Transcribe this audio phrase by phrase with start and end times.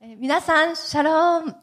[0.00, 1.56] え皆さん、シャローン。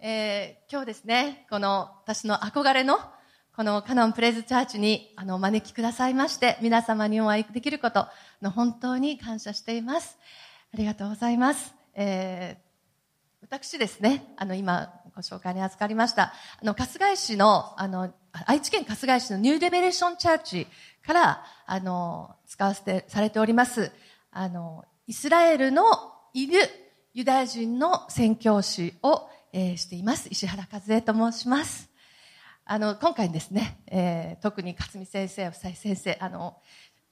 [0.00, 2.98] えー今日ですね、この私の憧れの、
[3.54, 8.06] このカノンプレイズチャーチにあのお招きくださいまして、皆様にお会いできること
[8.40, 10.16] の本当に感謝しています。
[10.72, 11.74] ありがとうございます。
[11.92, 12.68] えー
[13.42, 18.14] 私ですね、あの今ご紹介に預かりました、あの春日井市の、あの
[18.46, 20.66] 愛知県春日井市のニューレベレーションチャーチ
[21.06, 23.92] から、あの使わせてされております、
[24.30, 25.84] あのイスラエルの
[26.42, 26.60] いる
[27.14, 31.90] ユダヤ人の宣教師を、えーしています石原和恵と申します。
[32.64, 36.56] あの今回ですね、えー特に勝美先生、夫妻先生、あの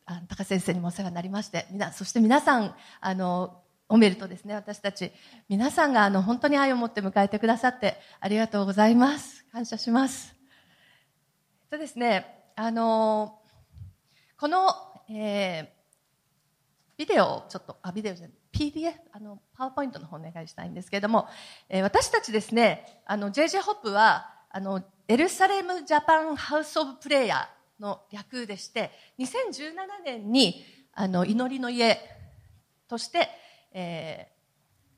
[0.05, 5.11] あの高先生にもお世話になりまして、みなそして皆さんあのおめるとですね、私たち
[5.49, 9.45] 皆さんがあの本当に愛を持って迎えてくださってありがとうございます。
[9.51, 10.37] 感謝します。
[11.69, 13.41] とですね、あの
[14.39, 14.69] この、
[15.11, 15.77] えー
[16.99, 21.29] ビデオをちょっと、あ、ビデオじゃない、PDF、あの、パワーポイントの方お願いしたいんですけれども、
[21.69, 29.73] えー私たちですね、あの、JJ ホップは、あの、エルサレムジャパンハウスオブプレイヤーの略でして、2017
[30.05, 31.99] 年に、あの、祈りの家
[32.89, 33.29] として、
[33.73, 34.37] えー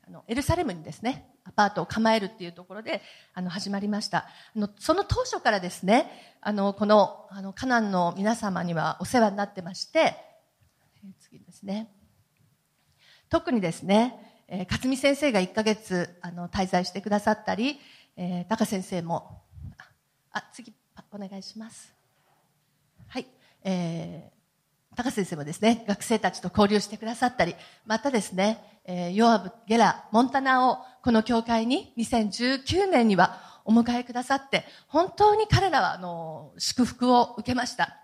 [0.08, 3.02] あのエルサレムにですねアパートを構えるっていうところで
[3.34, 4.26] あの始まりました。
[4.56, 10.16] あのその当初からですねあのこのあのカナンの皆様にはお世話になってまして
[11.04, 11.88] えー次ですね。
[13.28, 17.78] 特にですね、えー勝美先生が1ヶ月あの滞在してくださったり、
[18.16, 19.42] えー、高先生も
[20.32, 20.72] あ次
[21.12, 21.94] お願いします
[23.08, 23.26] はい、
[23.64, 24.38] えー
[24.98, 27.54] 高先生もですね、学生たちと交流してくださったり、
[27.86, 37.96] またですね、えーヨアブ、ゲラ、モンタナをこの教会に2019年にはお迎えくださって、本当に彼らはあの祝福を受けました。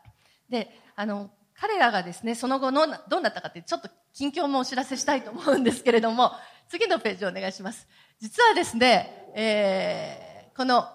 [0.48, 1.30] で、あの、
[1.67, 6.31] 彼らがですね、その後のどうなったかってちょっと近況もお知らせしたいと思うんですけれども、
[6.69, 7.89] 次のページをお願いします。
[8.20, 10.87] 実はですね、えーこの、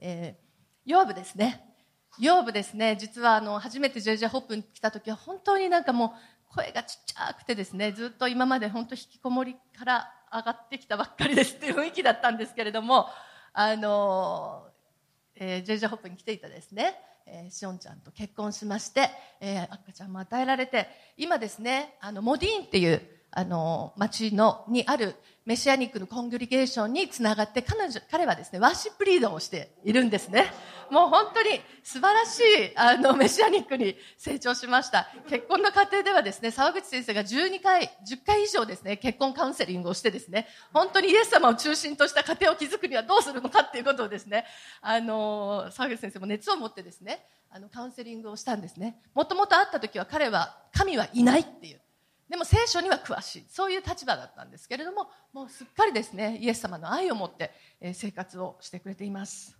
[0.00, 1.76] えー、ヨアブですね。
[2.18, 6.14] ヨーブですね、実はあの初めて JJ ホップに来た時は本当になんかも
[6.50, 13.06] う声がちっちゃくてですね、ずっと今まで本当引きこもりから上がってきたばっかりですっていう雰囲気だったんですけれども、
[13.52, 14.71] あの、
[15.36, 16.94] えー、JJ ホップに来ていたですね、
[17.26, 19.10] えーしおんちゃんと結婚しまして、
[19.40, 23.02] えー赤ちゃんも与えられて、今ですね、あの、モディーンっていう、
[23.34, 30.52] あの、町の、にあるメシアニックのコングリゲーションにつながって、彼女、彼はですね、ワーシップリードをしているんですね。
[30.90, 35.08] もう本当に素晴らしい、あの、メシアニックに成長しました。
[35.28, 44.44] 結婚の過程ではですね、沢口先生が12回、10回以上ですね、結婚カウンセリングをしてですね、本当にイエス様を中心とした家庭を築くにはどうするのかっていうことをですね、
[44.82, 49.00] あの、沢口先生も熱を持ってですね、あの、カウンセリングをしたんですね。
[49.14, 51.80] もともと会った時は彼は、神はいないっていう。
[52.32, 53.44] でも聖書には詳しい。
[53.50, 57.50] そういう立場だったんですけれども、もうすっかりですね、イエス様の愛を持って、
[57.92, 59.54] 生活をしてくれています。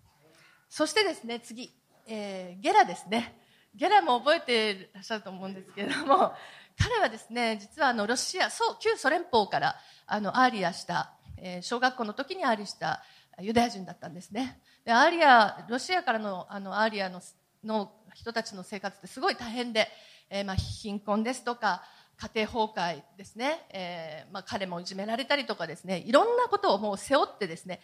[0.71, 1.71] そしてですね、次、
[2.06, 3.38] えーゲラですね。
[3.75, 6.33] ゲラも覚えていらっしゃると思うんですけれども、
[6.83, 13.04] 彼はですね、実はあのロシア、そう、旧ソ連邦からあのアーリアした、えー小学校の時にアーリした
[13.39, 14.62] ユダヤ人だったんですね。
[14.87, 17.21] で、アーリア、ロシアからのあのアーリアの
[17.62, 19.91] の人たちの生活ってすごい大変で、
[20.31, 21.83] えーまあ貧困ですとか、
[22.16, 27.80] 家庭崩壊ですね、えーまあ、彼もいじめられたりとかですね、いろんなことをもう背負ってですね、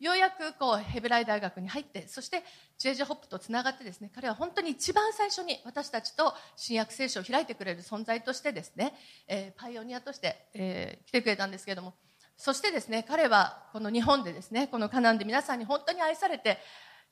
[0.00, 2.42] ようやくこうヘブライ大学に入って、そして
[2.78, 8.94] JJ ホップとつながってですね、彼は本当に一番最初に私たちと新約聖書を開いてくれる存在としてですね、
[9.28, 11.94] えーパイオニアとして、えー来てくれたんですけれども、
[12.36, 16.58] そしてですね、彼はこの日本でですね、このカナンで皆さんに本当に愛されて、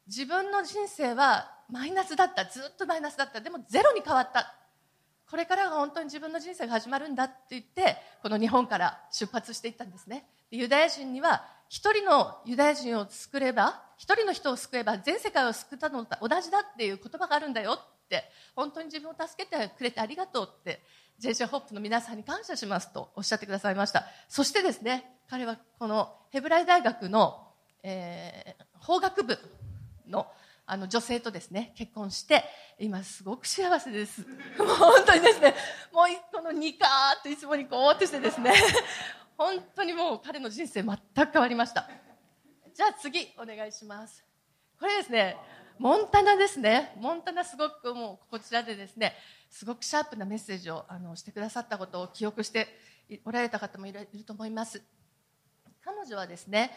[0.09, 4.57] 自分の人生はマイナスだった、ずっとマイナスだった、でもゼロに変わった。
[5.31, 10.27] これからが本当に自分の人生が始まるんだって言って、この日本から出発していったんですね。
[10.51, 18.25] でユダヤ人には、一人のユダヤ人を救れば、一人の人を救えば全世界を救ったのと同じだっていう言葉があるんだよって、
[18.57, 20.83] 本当に自分を助けてくれてありがとうって、
[21.21, 24.07] JJ ホップの皆さんに感謝しますとおっしゃってくださいました。
[24.29, 27.47] そしてですね、彼はこのヘブライ大学の、
[27.83, 29.39] えー法学部
[30.09, 30.27] の
[30.73, 32.45] あの女性とですね結婚して
[32.79, 34.21] 今すごく幸せです。
[34.57, 35.53] もう本当にですね
[35.93, 38.55] もうこのニカーっていつもにこうってしてですね
[39.37, 41.91] 本当にもう彼の人生全く変わりました。
[42.73, 44.25] じゃあ次お願いします。
[44.79, 45.37] これですね
[45.77, 46.95] モンタナですね。
[46.99, 49.17] モンタナすごくもうこちらでですね
[49.51, 52.69] すごくシャープなメッセージをあのしてくださったことを記憶して
[53.25, 54.81] おられた方もいるいると思います。
[55.83, 56.71] 彼女はですね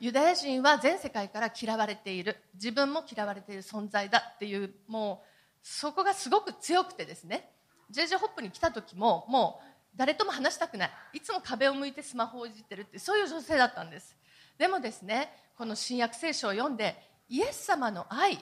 [0.00, 2.36] ユダヤ人は全世界から嫌われている。
[2.54, 5.26] 自分も嫌われている存在だっていうもう
[5.62, 7.50] そこがすごく強くてですね。
[7.90, 10.90] JJ ホップに来た時ももう誰とも話したくない。
[11.14, 14.16] いつも壁を向いてスマホをいじってるってそういう女性だったんです。
[14.56, 16.96] でもですねこの新約聖書を読んで
[17.28, 18.38] イエス様の愛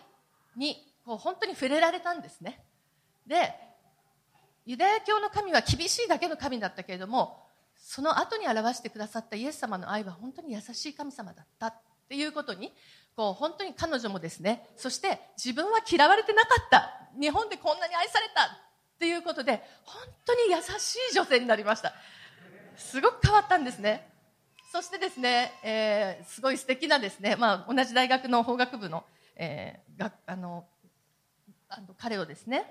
[0.56, 2.62] にこう本当に触れられたんですね。
[3.26, 3.54] で
[4.66, 7.45] ユダヤ教の神は厳しいだけの神だったけれども
[7.76, 11.74] その後に表してくださったイエス様の愛は本当に優しい神様だったっ
[12.08, 12.72] ていうことに
[13.14, 16.92] こう本当に彼女もですねそして自分は嫌われてなかった。
[17.18, 21.94] 日本でこんなに愛されたっていうことで本当に優しい女性になりました。
[22.76, 24.12] すごく変わったんですね。
[24.72, 29.04] そしてですね、えー、すごい素敵なですね、まあ、同じ大学の法学部の,、
[29.36, 30.66] えー、があの
[31.68, 32.66] あの彼をですね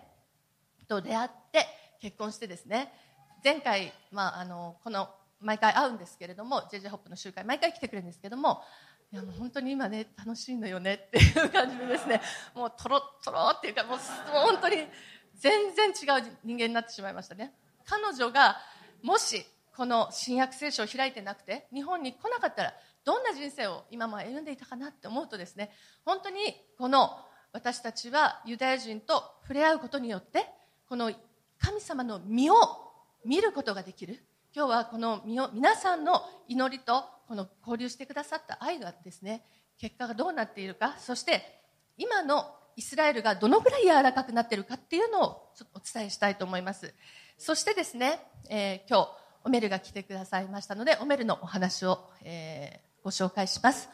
[0.87, 1.65] と出会って
[1.99, 2.93] 結婚してですね
[3.45, 5.07] 前回、まあ、あのこの
[5.39, 8.63] 毎回会うんですけれども JJ ホップの集会毎回来てくれるんですけども
[9.13, 12.21] いやもう本当に今ね楽しいのよねっていう感じでですね
[12.55, 13.99] もうとろとろっていうかもう
[14.47, 14.77] 本当に
[15.35, 17.53] 全然違う人間になってしまいましたね。
[17.85, 18.57] 彼女が
[19.03, 19.45] もし
[19.77, 25.69] この新約聖書を開いてなくて日本に来なかったらどんな人生を今も歩んでいたかなって思うとですね
[26.03, 26.39] 本当に
[26.79, 27.11] この
[27.53, 30.47] 私たちはユダヤ人と触れ合うことによって
[30.89, 31.11] この
[31.59, 32.55] 神様の身を
[33.25, 34.23] 見ることができる？
[34.55, 39.43] 今日はこの皆さんの祈りとこの交流してくださった愛がですね
[39.77, 41.61] 結果がどうなっているかそして
[41.97, 46.93] 今のイスラエルがどのぐらい柔らかくなっているかっていうのをお伝えしたいと思います。
[47.37, 48.19] そしてですね、
[48.49, 49.09] えー、今日
[49.43, 53.89] オメルが来てくださいましたのでオメルのお話を、えー、ご紹介します。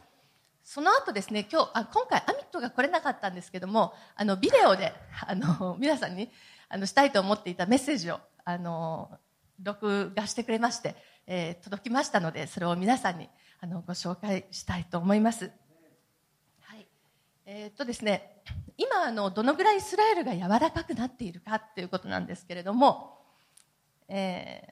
[0.63, 4.93] その後ですね今日あ今回アミットが来れなかったんですけどもあのビデオで
[5.27, 6.29] あの皆さんに
[6.69, 9.19] あのしたいと思っていたメッセージをあの
[9.61, 10.95] 録画してくれまして、
[11.27, 13.29] えー、届きましたのでそれを皆さんに
[13.59, 15.51] あのご紹介したいと思います。
[16.61, 16.87] はい
[17.45, 18.41] えー、っとですね、
[18.77, 23.19] 今あのどのぐらいイスラエルが柔らかくなっているかということなんですけれども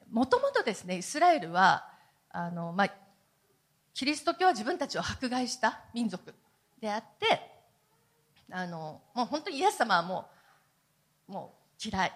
[0.09, 1.87] もともとですねイスラエルは
[2.29, 2.93] あの、まあ、
[3.93, 6.33] キリスト教は自分たちを迫害した民族
[6.81, 7.39] であって
[8.51, 10.25] あのもう本当にイエス様はも
[11.29, 12.11] うもう嫌い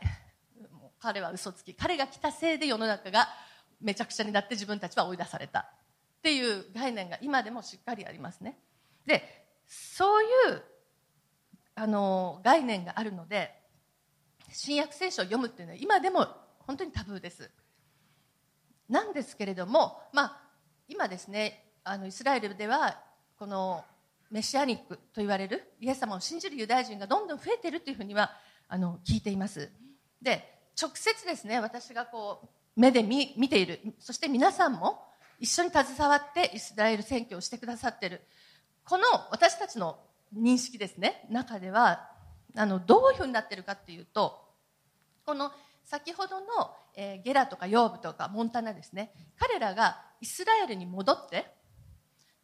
[1.04, 3.28] 彼は嘘つき彼が来たせいで世の中が
[3.82, 5.60] めちゃくちゃになって自分たちは追い出された。
[5.60, 8.58] っていう概念が今でもしっかりありますね。
[9.06, 10.64] でそういう
[11.76, 13.54] あの概念があるので
[14.50, 16.26] 新約聖書を読むっていうのは今でも
[16.60, 17.52] 本当にタブーです。
[18.88, 20.42] なんですけれども、まあ、
[20.88, 22.98] 今ですねあのイスラエルでは
[23.38, 23.84] この
[24.32, 28.32] メシアニックと言われるイエス様を信じるユダヤ人がどんどん増えているというふうには
[28.70, 29.70] あの聞いています。
[30.22, 33.80] で直接ですね私がこう目で見見ている。
[34.00, 35.04] そして皆さんも
[35.40, 38.22] 一緒に携わってイスラエル選挙をしてくださっている。
[38.86, 40.00] この私たちの
[40.36, 42.10] 認識ですね中では
[42.56, 44.42] あのどういうふうになっているかというと
[45.26, 45.52] この
[45.84, 46.46] 先ほどの、
[46.96, 51.46] えー、ゲラとかヨーブとかモンタナですね彼らがイスラエルに戻って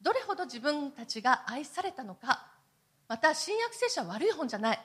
[0.01, 2.47] どれほど自分たちが愛されたのか
[3.07, 4.79] また新約聖書は悪い本じゃない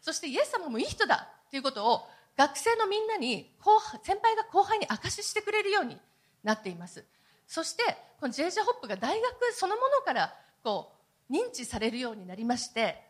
[0.00, 2.06] そしてイエス様もいい人だということを
[2.36, 5.98] 学生のみんなに後先輩が後輩に証ししてくれるように
[6.42, 7.04] なっています。
[7.46, 7.82] そして
[8.18, 10.92] この JJ ホップが大学そのものからこ
[11.28, 13.02] う認知されるようになりまして、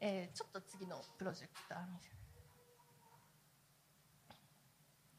[0.00, 1.78] えー、ちょっと次のプロジェクター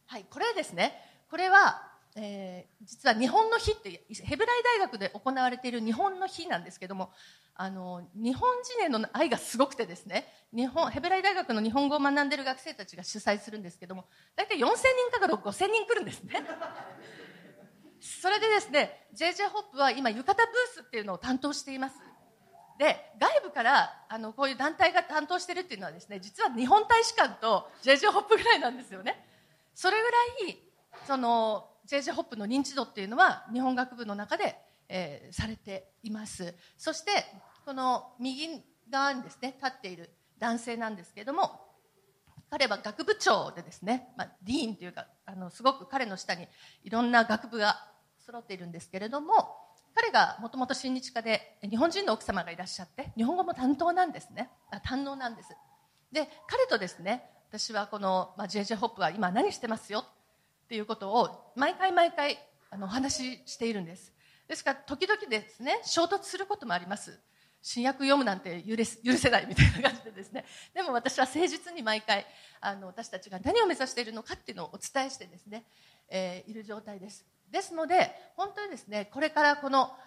[0.08, 0.94] はいこれですね
[1.30, 1.84] これは、
[2.16, 7.12] えー、実は日本の日ってヘブライ大学で行われている日本の日なんですけども
[7.62, 8.50] あの日本
[8.80, 10.26] 人への愛がすごくてですね。
[10.56, 14.06] 日本ヘブライ大学の日本語を学んでいる学生たちが主催するんですけども
[14.38, 14.62] 大体4000
[15.12, 16.42] 人から5000人来るんですね。
[18.00, 21.96] それでですね JJ ホップは今浴衣ブースっていうのを担当しています。
[22.78, 29.22] で外部からあのこういう団体が担当してるっていうのはですね実は日本大使館と JJ ホップぐらいなんですよね。
[29.76, 30.10] それぐ
[30.48, 30.64] らい
[31.06, 34.56] その JJ ホップの認知度っていうのは日本学部の中で、
[34.88, 36.56] えー、されています。
[36.78, 37.12] そして
[37.70, 40.10] この右側にですね立っている
[40.40, 41.52] 男性なんですけれども
[42.50, 46.48] 彼は学部長でですね、まあ、ディーンというかあのすごく彼の下に
[46.84, 47.78] いろんな学部が
[48.26, 49.56] 揃っているんですけれども
[49.94, 54.50] 彼がもともと親日家で日本人の奥様がいらっしゃって日本語も担当なんですね。
[54.84, 55.50] 堪能なんです。
[56.12, 57.22] で彼とですね
[57.52, 60.06] 私はこの、ま、JJ ホップは今何してますよ？
[60.64, 62.40] っていうことを毎回毎回
[62.72, 64.12] あのお話ししているんです。
[64.48, 67.20] ですから時々ですね衝突することもあります。
[67.62, 70.46] 新約読むなんて許せないみたいな感じでですね。
[70.74, 72.26] でも私は誠実に毎回
[72.62, 75.66] あの私たちが何を目指しているのかっていうのをお伝えしてですね、
[76.08, 77.26] えー、いる状態です。
[77.50, 79.98] ですので本当にですねこれからこの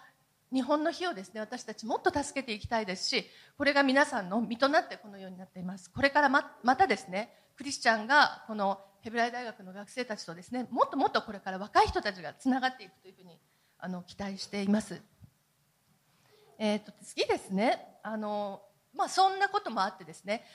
[0.51, 5.91] 日本の日をですね私たちもっと助けていきたいですしこれが皆さんの身となってこのようになっています。
[5.91, 13.37] これからままたですねクリスチャンがこのヘブライ大学の学生たちとですねもっともっとこれから若い人たちがつながっていくというふうに
[13.77, 15.01] あの期待しています、
[16.65, 17.77] えーと、次ですね。
[18.03, 18.61] あの、
[18.95, 20.45] まあ、そんなこともあってですね。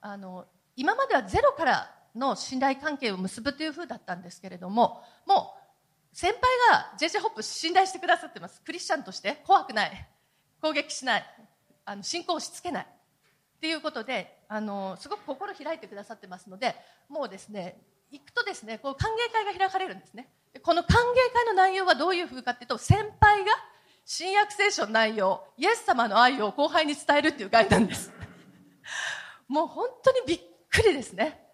[0.00, 5.54] あの今まではゼロからの信頼関係を結ぶというふうだったんですけれどもも
[6.12, 6.40] う先輩
[6.70, 8.62] が JJ ホップ信頼してくださってます。
[8.62, 10.08] クリスチャンとして怖くない。
[10.62, 11.24] 攻撃しない。
[11.84, 12.86] あの信仰をし付けない。
[12.86, 16.74] っていうことであのすごく心開いてくださってますので
[17.10, 17.76] もうですね
[18.10, 20.30] 行くとですねこう歓迎会が開かれるんですね。
[20.62, 23.52] この歓迎会の内容はどういうふうかというと先輩が
[24.04, 28.12] 新約聖書の内容イエス様の愛を後輩に伝えるっていう会なんです。
[29.48, 30.40] もう本当にびっ
[30.70, 31.46] くりですね。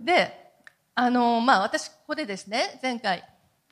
[0.00, 0.52] で
[0.94, 3.24] あのまあ私ここでですね前回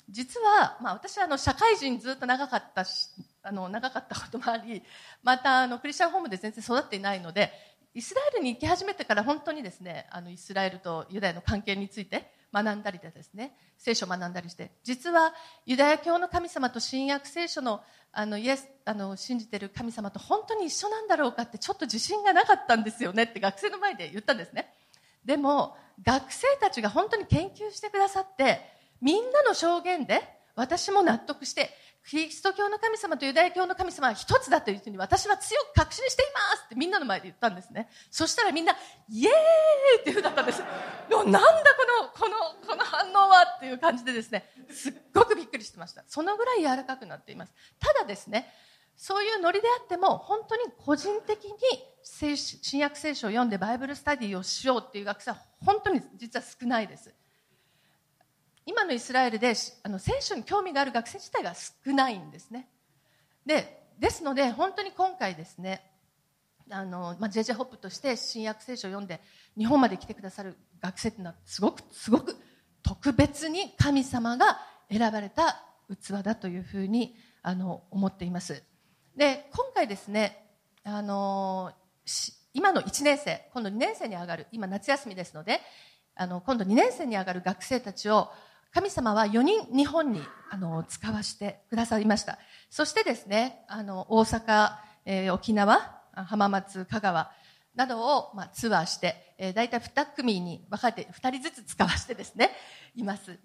[0.08, 3.08] 実は、まあ、私はあの社会人ずっと長かったし
[3.42, 4.82] あの長かったこともあり
[5.22, 7.52] またあのクリスチャンホームで全然育っていないので
[7.94, 13.56] イスラエルに行き始めてから本当にですねあのイスラエルとユダヤの関係について学んだりでですね。
[13.78, 14.72] 聖書を学んだりして。
[14.82, 15.32] 実は
[15.64, 17.82] ユダヤ教の神様と新約聖書の
[18.12, 23.22] あのイエスあの信じてる神様と本当に一緒なんだろうかってちょっと自信がなかったんですよね。
[23.22, 24.74] って学生の前で言ったんですね。
[25.24, 28.60] でも学生たちが本当に研究してくださって
[29.00, 30.20] みんなの証言で
[30.54, 31.70] 私も納得して
[32.08, 37.88] キリスト教の神様とユダヤ教の神様は一つだというふうに私は強く確信していますってみんなの前で言ったんですね。
[38.10, 38.72] そしたらみんな、
[39.08, 40.60] イエーイっていうふうだったんです。
[40.60, 41.46] なんだこ
[42.02, 46.04] の、この、この反応はっていう感じでですね、すっごくびっくりしてました。
[46.08, 47.54] そのぐらい柔らかくなっています。
[47.78, 48.52] ただですね、
[48.96, 51.52] そういうノリであっても、本当に個人的に
[52.02, 57.14] 新約聖書を読んでバイブルスタディをしようっていう学生は本当に実は少ないです。
[58.66, 62.68] 今のイスラエルであの聖書に興味がある学生自体が少ないんですね。
[63.44, 65.82] でですので本当に今回ですね
[66.70, 69.20] あの、まあ、JJ ホップとして新約聖書を読んで
[69.56, 72.36] 日本まで来てくださる学生っていうのはすごくすごく
[72.82, 78.62] 特別に神様が選ばれた器だというふうにあの思っています。
[79.16, 80.48] で今回ですね
[80.84, 81.72] あの
[82.54, 85.60] 今の1年生今度2年生に上がる今夏休みですので
[86.14, 88.30] あの今度2年生に上がる学生たちを
[88.72, 92.38] 神様は4人日本にあの使わせてくださいました。
[92.70, 94.70] そしてですねあの大阪、
[95.04, 97.30] えー、沖縄浜松香川
[97.74, 102.50] などを、まあ、ツアーして、えー、大体2組に分かれて2人ずつ使わせてですね
[102.96, 103.38] います。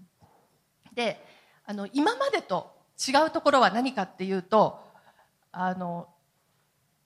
[0.93, 1.21] で
[1.65, 4.79] あの今までと違うところは何かっていうと
[5.51, 6.07] あの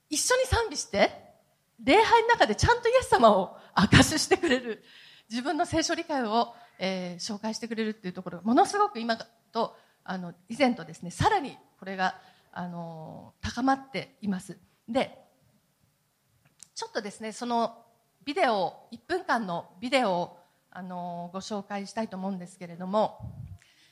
[0.08, 1.10] 一緒に賛美して
[1.82, 4.84] 礼拝の中でちゃんとイエス様を証ししてくれる
[5.28, 9.16] 自分の聖書理解をえー、紹介してくれるっていうところがものすごく今
[9.52, 12.16] とあの以前とですねさらにこれが
[12.52, 14.58] あの高まっています。
[14.88, 15.18] で
[16.74, 17.84] ちょっとですねその
[18.24, 20.38] ビデオ1分間のビデオを
[20.70, 23.18] あのご紹介したいと思うんですけれども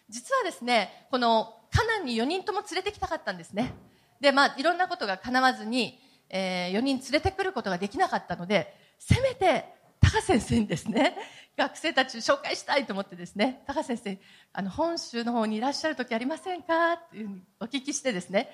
[0.09, 3.75] 実はですねこのカナンに4人とも連れてきたかったんですね。
[4.21, 9.65] でまあいろんなことがかなわずに、えー、4人連れてくることができなかったのでせめて
[10.01, 11.17] 高先生にですね
[11.57, 14.19] 学生たち紹介したいと思ってですね高先生
[14.53, 16.93] あの本州の方にいらっしゃる時ありませんか？
[16.95, 18.51] っていううお聞きしてですね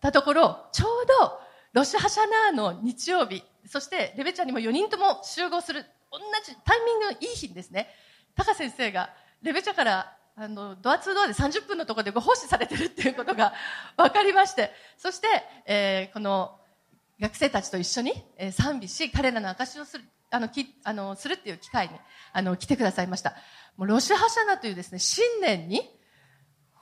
[0.00, 1.40] たところちょうど
[1.72, 7.88] ロシュ・ハシャナーの日曜日そしてレベちゃんにも4人とも集合する同じタイミングのいい日にですね
[8.34, 9.10] 高先生が
[9.42, 13.52] レベチャからあのドアツードアで30分のところでご奉仕されてるっていうことが
[13.96, 15.26] 分かりましてそして、
[15.66, 16.56] えー、この
[17.20, 20.04] 学生たちと一緒に、え、賛美し彼らの証しをする。
[20.30, 21.94] あの、き、あの、するっていう機会に、
[22.32, 23.34] あの、来てくださいました。
[23.76, 25.82] もう、ロシュハシャナというですね、新年に、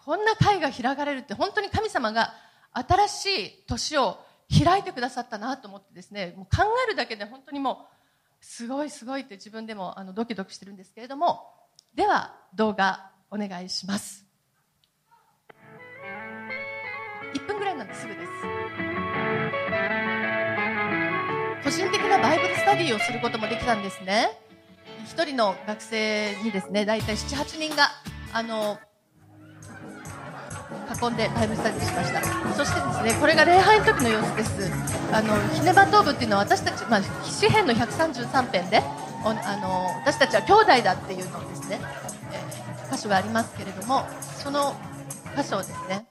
[0.05, 2.35] こんな会が開かれるって、本当に神様が
[2.73, 4.19] 新しい年を
[4.64, 7.88] 開いてくださったなと思ってですね、もう考えるだけで本当にも
[8.40, 11.52] う、すごいすごいって自分でも、あの、ドキドキしてるんですけれども、
[11.95, 14.25] では、動画、お願いします。
[17.35, 18.38] 1分ぐらいなんですぐです。
[22.23, 24.31] バイブルスタディをすることもできたんですね。
[25.05, 27.89] 一人の学生にですね大体78人が
[28.33, 28.79] あの
[31.03, 32.23] 囲んでバイブルスタディしました。
[32.55, 34.71] そしてですねこれが礼拝の時の様子です。
[35.13, 38.83] あのヒネバトーブっていうのは私たち、まあ、詩編の133編で
[39.25, 41.81] あの私たちは兄弟だっていうのですね、
[42.33, 44.77] えー、箇所がありますけれどもその
[45.37, 46.07] 箇所をですね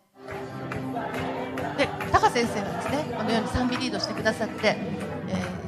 [1.78, 4.76] でタカ先生がですねこのように賛美リードしてくださって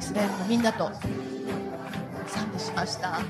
[0.00, 0.90] ー、イスラエルのみんなと。
[2.26, 3.20] 賛美しました。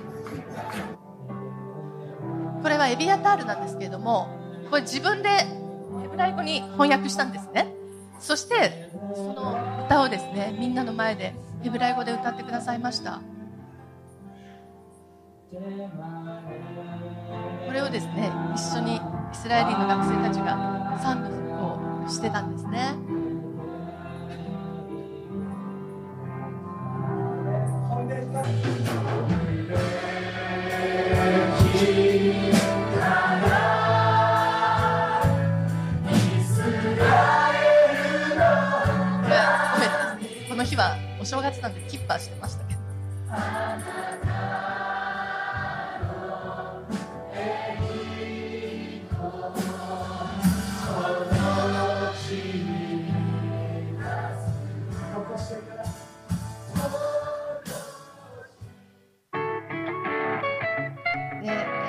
[2.63, 4.29] これはエビアタールなんですけれども
[4.69, 5.47] これ自分でヘ
[6.11, 7.73] ブライ語に翻訳したんですね。
[8.19, 13.23] そしてその歌をですねみんなの前でヘブライ語で歌ってくださいました。
[15.51, 15.57] こ
[17.73, 19.01] れをですね一緒にイ
[19.33, 22.93] スラエルの学生たちが賛美をしてたんですね。
[41.31, 42.81] 正月なんでキッパーしてましたけど。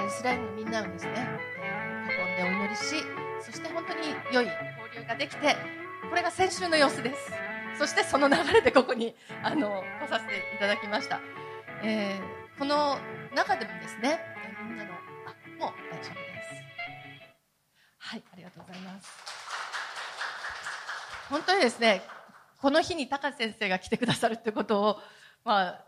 [0.06, 1.28] イスラエルのみんなをですね、
[2.06, 2.82] 囲んでお祈りし
[3.40, 5.56] そして本当に良い交流ができて
[6.08, 7.41] これが先週の様子です。
[7.82, 11.20] そしてその流れでここにあの来させていただきました、
[11.84, 13.00] えー、この
[13.36, 14.20] 中でもですね
[14.70, 16.62] みんなのあもう大丈夫です。
[17.98, 19.10] はいありがとうございます。
[21.32, 22.04] 本当にですね
[22.62, 25.00] この日に高先生が来てくださるということを、
[25.44, 25.86] まあ、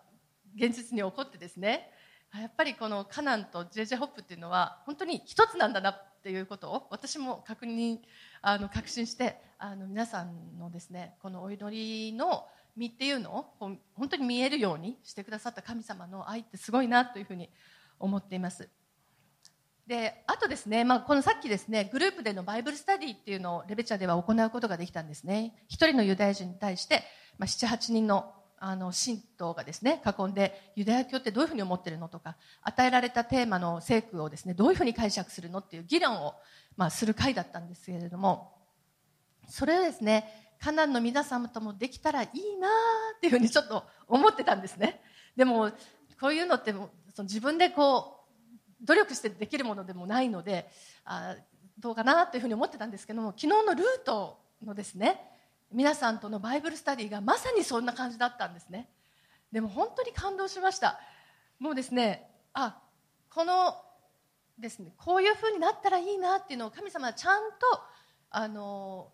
[0.56, 1.92] 現実に起こってですね
[2.34, 8.00] やっぱりこのカナンと JJ ホップっていうのは本当に一つなんだなっていうことを私も確認
[8.46, 12.46] あの確信してあの皆さんのですねこのお祈りの
[12.76, 17.50] 身っていうのを本当に見えるようにしてくださった神様の愛ってすごいなというふうに
[18.00, 18.70] 思っています。
[19.88, 25.56] であとですね、まあ、このさっきですねグループでのバイブルスタディっていうのをレベチャでは行うことができたんですね。
[25.70, 27.04] 一人のユダヤ人に対して、
[27.38, 28.34] まあ、78人の
[28.65, 36.36] あの神道がですね囲んでユダヤ教ってどういうふうに思ってるのとか与えられたテーマの聖句をですねどういうふうに解釈するのっていう議論を、
[36.77, 38.53] まあ、する会だったんですけれども
[39.50, 42.70] それをですねカナンの皆様ともできたらいいな
[43.17, 45.01] っていうふうにちょっと思ってたんですね。
[45.36, 45.72] でも
[46.22, 46.72] こういうのって
[47.13, 48.22] その自分でこ
[48.82, 50.70] う努力してできるものでもないので
[51.03, 51.36] あ
[51.77, 55.33] どうかなというふうに思ってたんですけども昨日のルートのですね
[55.74, 58.90] 皆さんとのバイブルスタディがまさにそんな感じだったんですね。
[59.51, 61.00] でも本当に感動しました。
[61.59, 62.79] もうですねあ
[63.29, 63.75] この
[64.57, 67.57] ですねこういうふうになったらいいなっていうのを神様はちゃんと
[68.29, 69.12] あの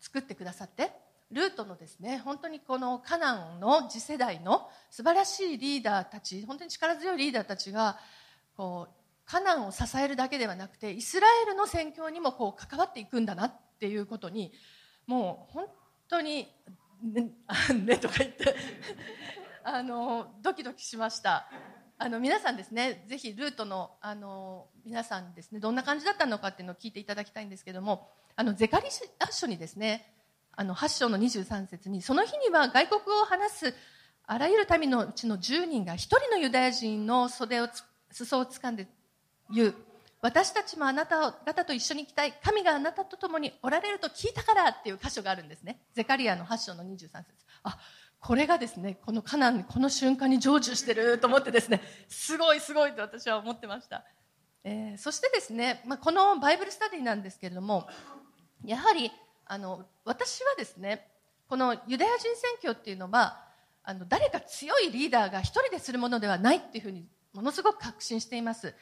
[0.00, 0.92] 作ってくださって
[1.30, 7.98] ルートのですね本当にこのカナンの次世代の素晴らしいリーダーたち本当に力強いリーダーたちが
[8.56, 14.52] こうカナンを支えるだけではなくてイスラエルの宣教にもこう関わっていくんだなっていうことに
[15.06, 15.66] もう本
[16.08, 16.48] 当に
[17.02, 17.30] ね
[17.84, 18.54] ねとか言って
[19.62, 21.48] あのドキドキしました。
[21.96, 28.88] あの皆さんですねぜひルートのあの皆さんですねどんな感じだったのかっていうのを聞いていただきたいんですけどもあのゼカリ
[29.20, 30.12] ア書にですね
[30.52, 33.74] あの8章の23節にその日には外国を話す
[34.26, 37.68] あらゆる民のうちの10人が1人のユダヤ人の袖を
[38.10, 38.88] 裾を掴んで
[39.50, 39.74] 言う。
[40.24, 42.32] 私たちもあなた方と一緒に行きたい。
[42.42, 45.80] 神があなたと共におられると聞いたからっていう箇所があるんですね。
[45.92, 47.24] ゼカリアの8章の23節。
[47.62, 47.78] あ
[48.20, 54.02] これがですねこのカナンこの瞬間に成就してると思ってですねすごいすごいと私は思ってました、
[54.64, 57.86] えー、そしてですね、まあ、このバイブルスタディなんですけれども
[58.64, 59.12] やはり
[59.44, 61.06] あの私はですね
[61.48, 63.44] このユダヤ人選挙っていうのは
[63.82, 68.74] あの誰か強いリーダーが一人でするものではないっていうふうにものすごく確信しています。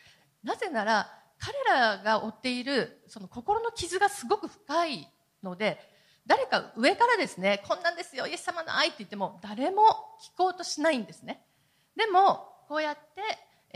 [0.44, 5.09] なぜなら彼らが負っているその心の傷がすごく深い
[5.42, 5.81] ので
[6.24, 9.83] 誰か上からですねこんなんですよイエス様の愛って言っても誰も
[10.22, 11.42] 聞こうとしないんですね。
[11.96, 13.00] でもこうやって、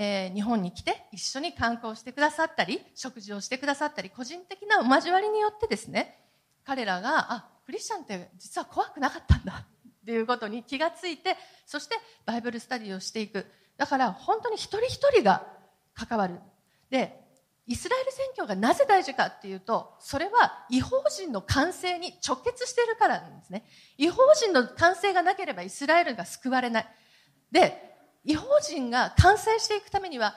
[0.01, 6.19] えー、日本に来て一緒に観光してくださったり食事をしてくださったり個人的なお交わりによってですね
[6.65, 13.45] 彼らがあクリスチャンって実は怖くなかったんだっていうことに気がついてそしてバイブルスタディをしていく。
[13.77, 15.45] だから本当に一人一人が
[15.95, 16.39] 関わる。
[16.91, 17.26] で
[17.67, 23.65] イスラエル宣教がなぜ大事かっていうとそれは違法人の完成に直結しているからなんですね。
[23.99, 26.87] 違法人の完成がなければイスラエルが救われない。
[27.51, 27.83] で
[28.25, 30.37] 違法人が完成していくためには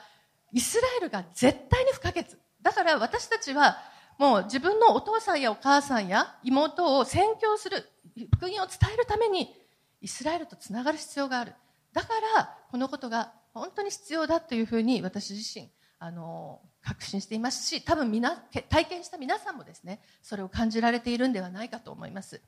[0.52, 2.26] イスラエルが絶対に不可欠。
[2.62, 3.78] だから私たちは
[4.18, 7.88] もう自分のお父さんやお母さんや妹を宣教する
[8.34, 9.54] 福音を伝えるために
[10.00, 11.54] イスラエルとつながる必要がある。
[11.92, 18.36] だからこのことが本当に必要だというふうに私自身あの確信していますし多分皆
[18.68, 22.40] 体験した皆さんもですねそれを感じられているんではないかと思います、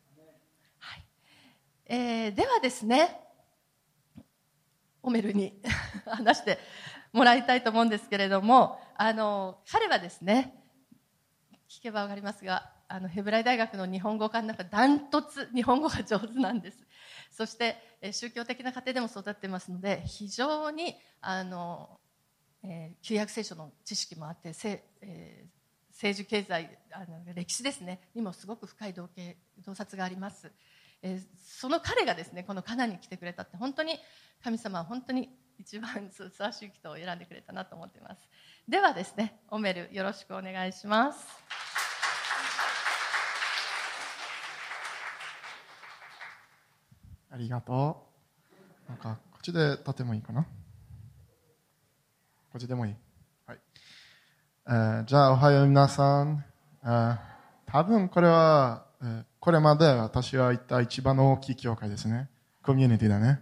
[0.78, 1.04] はい。
[1.86, 3.20] えー、ではですね
[5.02, 5.60] オメルに
[6.06, 6.58] 話して
[7.12, 10.58] もらいたいと思うんですけれどもあの彼はですね
[11.68, 16.86] 聞けば分かりますがあのヘブライ大学の日本語科の中ダントツ日本語が上手なんです。
[17.30, 17.76] そして
[18.12, 21.98] 宗教的な家庭でも育ってますので非常にあの
[22.64, 30.52] えー、旧約聖書の知識もあってせ、えー、政治経済あの歴史ですねにもすごく深い洞径洞察があります、
[31.02, 33.98] えー、その彼がですねこのカナに来てくれたって本当に
[34.42, 38.20] 神様は本当に一番ふさわしい人を選んでくれたなと思っています。
[38.68, 41.26] ではですねオメルよろしくお願いします。
[47.30, 48.08] ありがと
[48.88, 48.90] う。
[48.90, 50.46] なんかこっちで立てもいいかな？
[52.52, 52.94] こっちでもいい。
[53.46, 53.58] はい。
[54.68, 56.44] えー、じゃあ、おはよう皆さん。
[56.84, 57.18] えー、
[57.64, 62.28] 多分これは、えー、これまで私は行った一番大きい教会ですね。
[62.62, 63.40] コミュニティだね。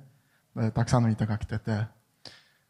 [0.75, 1.89] たくさんの人が来てて。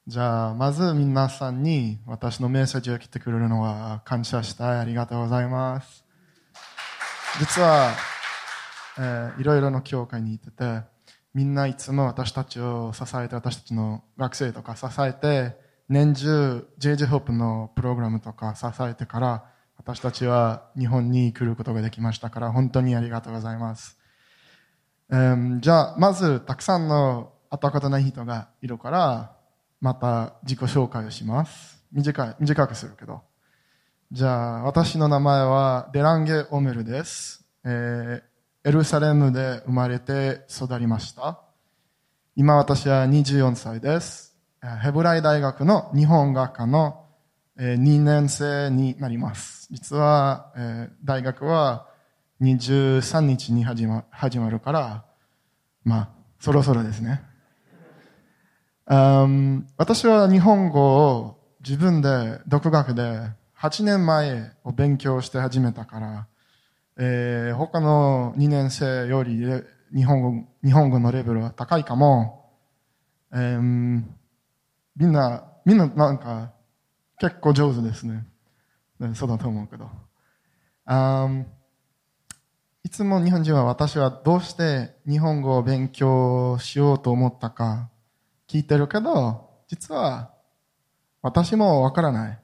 [0.07, 4.79] じゃあ、まず皆さんに私のメッセージを来てくれるのは感謝したい。
[4.79, 6.07] ありがとうございます。
[7.39, 7.93] 実は、
[8.99, 10.81] えー、いろいろな教会に行ってて、
[11.35, 19.45] みんないつも私たちを支えて、私たちの学生とか支えて、年中 JJ ホップのプログラムとか支えてから
[19.77, 23.99] 私たちは日本に来ることができましたから本当にありがとうございます。
[25.09, 29.37] うん、じゃあ、まずたくさんの会ったことない人がいるから
[29.81, 31.83] また自己紹介をします。
[31.91, 33.23] 短い、短くするけど。
[34.13, 37.45] じゃあ、私の名前はデランゲ・オメルです。
[37.65, 41.41] えー、エルサレムで生まれて育りました。
[42.37, 44.30] 今私は24歳です。
[44.63, 47.07] ヘブライ大学の日本学科の
[47.59, 49.69] 2年生になります。
[49.71, 50.53] 実は、
[51.03, 51.87] 大学は
[52.43, 55.05] 23日に始ま始まるから、
[55.83, 56.09] まあ、
[56.41, 57.23] そろそろですね。
[59.79, 66.27] 私は日本語を自分で独学で8年前を勉強して始めたから、
[66.99, 69.39] えー、他の2年生より
[69.95, 72.51] 日本語日本語のレベルは高いかも、
[73.33, 74.03] えー、
[75.01, 76.53] みんな、みんななんか
[77.19, 78.27] 結構上手ですね。
[79.15, 79.89] そうだと思うけど。
[80.85, 81.27] あ
[82.85, 87.89] いつも日本人は私はどうして日本語を勉強しようと思ったか
[88.47, 90.33] 聞いてるけど、実は
[91.23, 92.39] 私もわからない。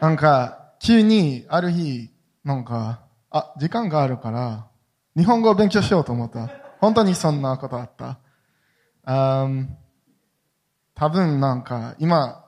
[0.00, 2.10] なんか急にある日、
[2.42, 4.66] なんか、あ、時間があるから
[5.16, 6.50] 日本語を勉強しようと思った。
[6.80, 8.18] 本当にそんなことあった。
[9.04, 9.48] あ
[10.98, 12.44] 多分なんか、今、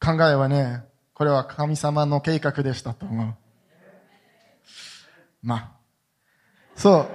[0.00, 0.82] 考えはね、
[1.14, 3.34] これは神様の計画でしたと思う。
[5.40, 5.70] まあ、
[6.74, 7.08] そう。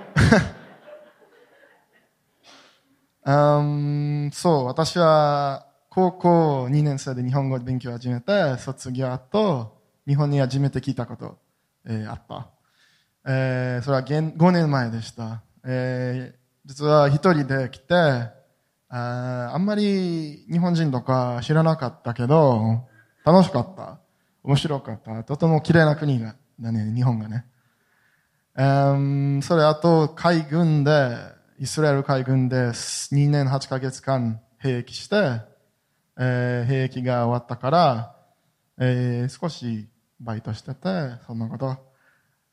[3.30, 11.38] うん、そう、私は高校2年生で日本語勉強を始めて、卒業と日本に初めて聞いたこと、
[11.86, 12.50] えー、あった。
[13.26, 15.44] えー、それは5年前でした。
[15.66, 18.40] えー、実は一人で来て、
[18.93, 22.84] ああんまり日本人とか知らなかったけど、
[23.23, 23.99] 楽しかった。
[24.43, 25.23] 面白かった。
[25.23, 27.45] とても綺麗な国だね、日本がね。
[28.58, 31.15] Um, それあと海軍で、
[31.58, 35.39] イスラエル海軍で2年8ヶ月間兵役して、
[36.19, 38.15] えー、兵役が終わったから、
[38.77, 39.88] えー、少し
[40.19, 40.80] バイトしてて、
[41.25, 41.77] そんなこと。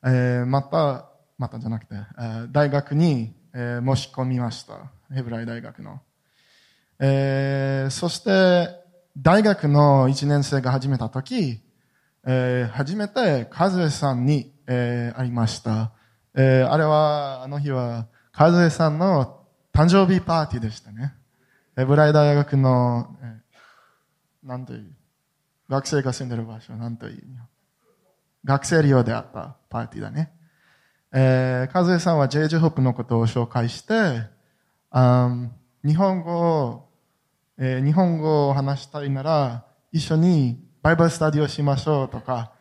[0.05, 4.93] えー、また、またじゃなくて、えー、大学に、えー、申し込みました。
[5.13, 6.01] ヘブライ大学の。
[7.01, 8.71] えー、そして、
[9.17, 11.61] 大学の1年生が始めたとき、
[12.27, 15.93] えー、初めて、和江さんに、えー、会いました。
[16.35, 21.15] えー、あれは、あの日は、和江さんの誕生日パーティーでしたね。
[21.77, 24.91] エブライ大学の、えー、なんという、
[25.69, 27.23] 学生が住んでる場所、なんという、
[28.45, 30.33] 学生寮であったパーティーだね。
[31.13, 34.23] えー、和江さんは JJ ホップのことを紹介して、
[34.91, 35.31] あ
[35.85, 36.88] 日本語を
[37.61, 42.53] えー、日本語を話したいなら、一緒にバイブルスタディをしましょうとか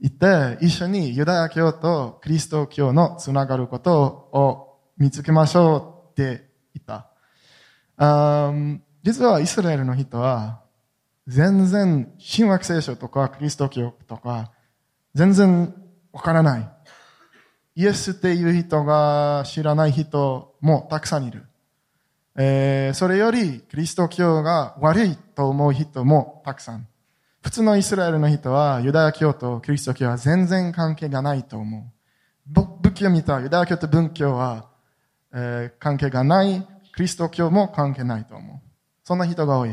[0.00, 7.10] 言って、一緒にユダヤ教とキリスト教のつながることを見つけましょうって言った。
[9.02, 10.62] 実はイスラエルの人は、
[11.26, 14.52] 全然神話聖書とかキリスト教とか、
[15.14, 15.74] 全然
[16.10, 16.70] わからない。
[17.74, 21.47] イエスっていう人が知らない人もたくさんいる。
[22.40, 26.86] えー、それよりキリスト教が悪いと思う人もたくさん。
[27.42, 32.62] 普通のイスラエルの人はユダヤ教とキリスト教は全然関係がないと思う。
[32.80, 34.68] 仏教見たユダヤ教と文教は、
[35.34, 36.64] えー、関係がない。
[36.94, 38.60] キリスト教も関係ないと思う。
[39.02, 39.70] そんな人が多い。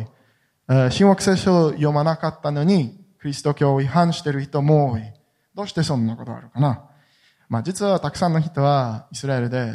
[0.68, 5.04] えー、新約聖書を読まなかったのに、キリスト教を違反している人も多い。
[5.54, 6.90] どうしてそんなことあるかな
[7.48, 9.74] まあ実はたくさんの人はイスラエルで、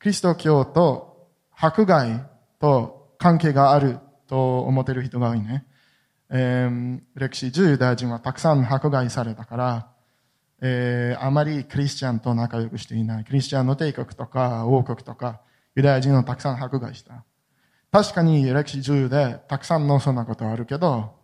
[0.00, 1.07] キリスト教と
[1.60, 2.24] 迫害
[2.60, 5.66] と関係があると思ってる人が多いね。
[6.30, 9.88] えー、歴史上ユダヤ人はたくさん迫害されたから、
[10.60, 13.24] えー、あまりクリスチャンと仲良くしていない。
[13.24, 15.40] クリスチャンの帝国とか王国とか
[15.74, 17.24] ユダヤ人をたくさん迫害した。
[17.90, 21.16] 確かに歴史中でたくさんのそんなことあるけど、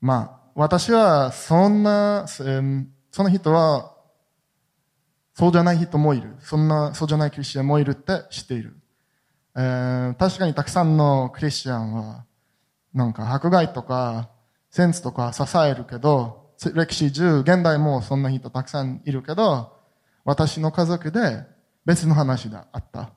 [0.00, 3.92] まあ、私はそんな、その人は、
[5.34, 6.34] そうじゃない人もいる。
[6.40, 8.76] そんな、そうじゃないクリスチャンもいるって知っている。
[9.58, 12.26] えー、確かにたくさんのクリスチャンは、
[12.92, 14.28] なんか迫害とか、
[14.70, 19.72] センスとか支えるけど、歴史中、現代もそんな人たくさんいるけど、
[20.24, 21.44] 私の家族で
[21.86, 23.12] 別の話があった。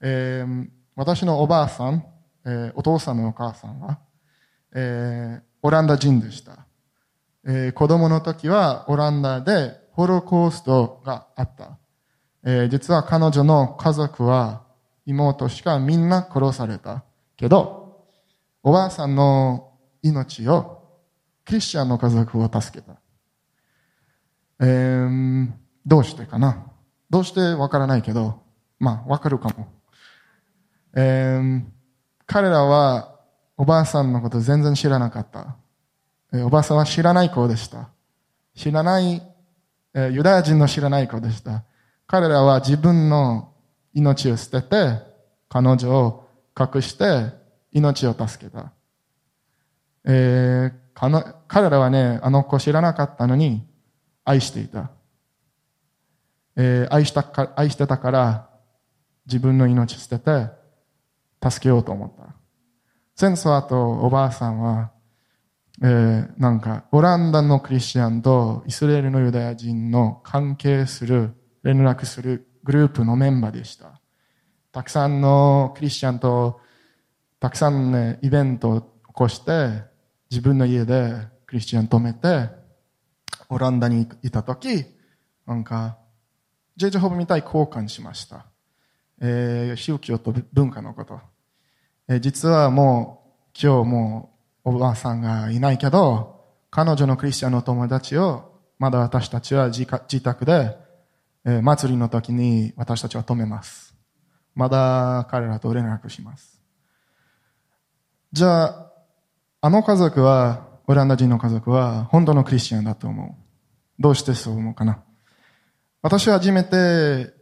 [0.00, 2.04] えー、私のおばあさん、
[2.46, 3.98] えー、お父さんのお母さんは、
[4.74, 6.66] えー、オランダ人でした。
[7.46, 11.78] えー、子供の時はオランダでホロコーストがあった。
[12.44, 14.67] えー、実は彼女の家族は
[15.08, 17.02] 妹しかみんな殺された。
[17.34, 18.04] けど、
[18.62, 20.82] おばあさんの命を
[21.46, 23.00] クリスチャンの家族を助けた。
[24.60, 25.50] えー、
[25.86, 26.66] どうしてかな？
[27.08, 28.42] どうしてわからないけど、
[28.78, 29.68] まあ、わかるかも。
[30.94, 31.62] えー、
[32.26, 33.16] 彼らは
[33.56, 35.56] おばあさんのこと全然知らなかった。
[36.34, 37.88] えー、おばあさんは知らない子でした。
[38.54, 39.22] 知らない、
[39.94, 41.64] えー、ユダヤ人の知らない子でした。
[42.06, 43.47] 彼らは自分の
[43.98, 45.00] 命を捨てて、
[45.48, 47.32] 彼女を隠して
[47.72, 48.72] 命を助けた。
[50.04, 53.66] えー、彼らはね、あの子知らなかったのに
[54.24, 54.90] 愛していた。
[56.56, 58.50] えー、愛したか愛してたから
[59.26, 60.48] 自分の命捨てて
[61.42, 62.34] 助けようと思った。
[63.16, 64.92] 戦争後、おばあさんは、
[65.82, 73.98] えー、なんか、オランダのクリスチャンとイスラエルのユダヤ人の関係する、連絡するグループのメンバーでした。
[74.72, 76.60] たくさんのクリスチャンと、
[77.40, 79.84] たくさんね、イベントを起こして、
[80.30, 81.14] 自分の家で
[81.46, 82.50] クリスチャン止めて、
[83.48, 84.84] オランダにいたとき、
[85.46, 85.96] なんか、
[86.76, 88.44] ジェイジホブみたい交換しました。
[89.18, 91.20] えー、宗教と文化のこと。
[92.06, 94.34] えー、実はもう、今日も
[94.66, 99.86] うおばあさんがいないけど、彼女のクリスチャンの友達を、まだ私たちは自
[100.20, 100.86] 宅で、
[101.48, 103.96] え、祭りの時に私たちは止めます。
[104.54, 106.60] まだ彼らと連絡します。
[108.32, 108.92] じゃあ、
[109.62, 114.02] あの家族は、オランダ人の家族は、本当のクリスチャンだと思う。
[114.02, 115.02] どうしてそう思うかな。
[116.02, 117.38] 私は初めて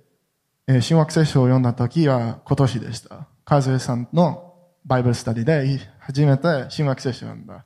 [0.69, 3.29] え、新約聖書を読んだ時は今年でした。
[3.45, 7.65] カズエさんのバイブルスタディで初めて新約聖書を読んだ。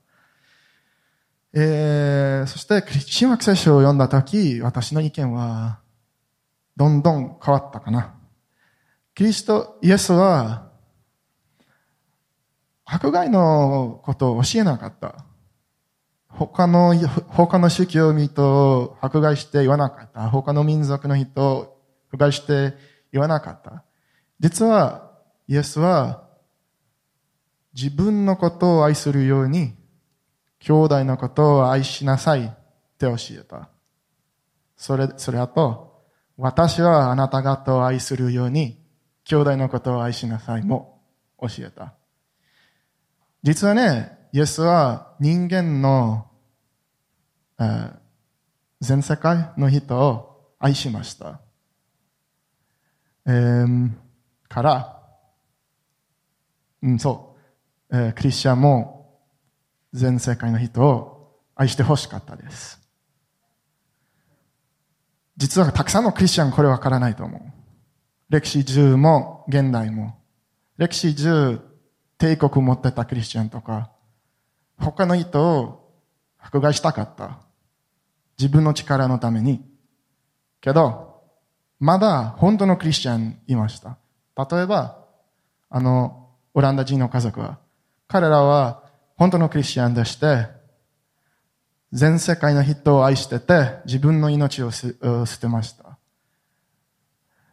[1.54, 5.80] えー、そして新約聖書を読んだ時、私の意見は
[6.80, 8.14] どんどん変わったかな。
[9.14, 10.70] キリスト、イエスは
[12.86, 15.26] 迫害のことを教えなかった。
[16.26, 16.96] 他の、
[17.28, 20.30] 他の宗教人を迫害して言わなかった。
[20.30, 22.72] 他の民族の人を迫害して
[23.12, 23.84] 言わなかった。
[24.38, 26.30] 実は、イエスは、
[27.74, 29.74] 自分のことを愛するように、
[30.60, 32.48] 兄弟のことを愛しなさいっ
[32.96, 33.68] て教えた。
[34.78, 35.89] それ、それあと、
[36.42, 38.78] 私はあなた方を愛するように、
[39.24, 41.02] 兄弟のことを愛しなさいも
[41.38, 41.92] 教えた。
[43.42, 46.26] 実はね、イエスは人間の、
[47.58, 47.92] えー、
[48.80, 51.42] 全世界の人を愛しました。
[53.26, 53.90] えー、
[54.48, 54.98] から、
[56.82, 57.36] うん、そ
[57.90, 59.20] う、えー、クリスチャンも
[59.92, 62.79] 全世界の人を愛してほしかったです。
[65.40, 67.40] 実はたくさんのクリスチャンこれわからないと思う。
[68.28, 70.18] 歴史中も現代も。
[70.76, 71.60] 歴史中
[72.18, 73.90] 帝国持ってたクリスチャンとか、
[74.78, 75.94] 他の人を
[76.38, 77.38] 迫害したかった。
[78.38, 79.64] 自分の力のために。
[80.60, 81.22] けど、
[81.78, 83.96] まだ本当のクリスチャンいました。
[84.36, 85.06] 例えば、
[85.70, 87.58] あの、オランダ人の家族は、
[88.08, 88.84] 彼らは
[89.16, 90.59] 本当のクリスチャンでして、
[91.92, 94.92] 全世界の人を愛してて、自分の命を捨
[95.40, 95.98] てました。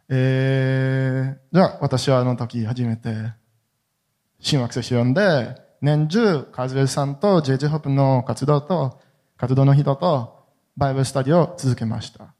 [0.08, 3.32] えー、じゃあ、私はあの時初めて、
[4.40, 9.00] 新約聖書を読んで、年中、カズエさんとジェジホップの活動と、
[9.36, 10.46] 活動の人と、
[10.76, 12.32] バイブルスタディを続けました。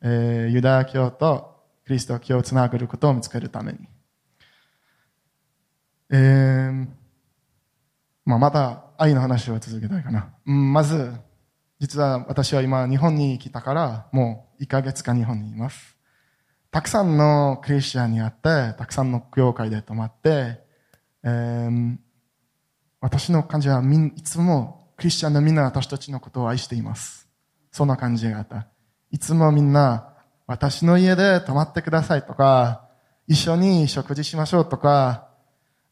[0.00, 3.78] えー、ユダヤ教とキリスト教をつなぐることを見つけるために。
[6.10, 6.86] えー、
[8.24, 10.34] まあ、また愛の話を続けたいかな。
[10.44, 11.12] うん、まず、
[11.78, 15.96] 実は私は今日本に来たからもう1ヶ月間日本にいます。
[16.72, 20.60] たくさんのクリスチャンに会って、たくさんの教会で泊まって、
[21.22, 21.96] えー、
[23.00, 27.28] 私の感じはみんいつもクリスチャンのみんな私たちのことを愛しています。
[27.70, 28.66] そんな感じがあった。
[29.12, 30.12] いつもみんな
[30.48, 32.88] 私の家で泊まってくださいとか、
[33.28, 35.28] 一緒に食事しましょうとか、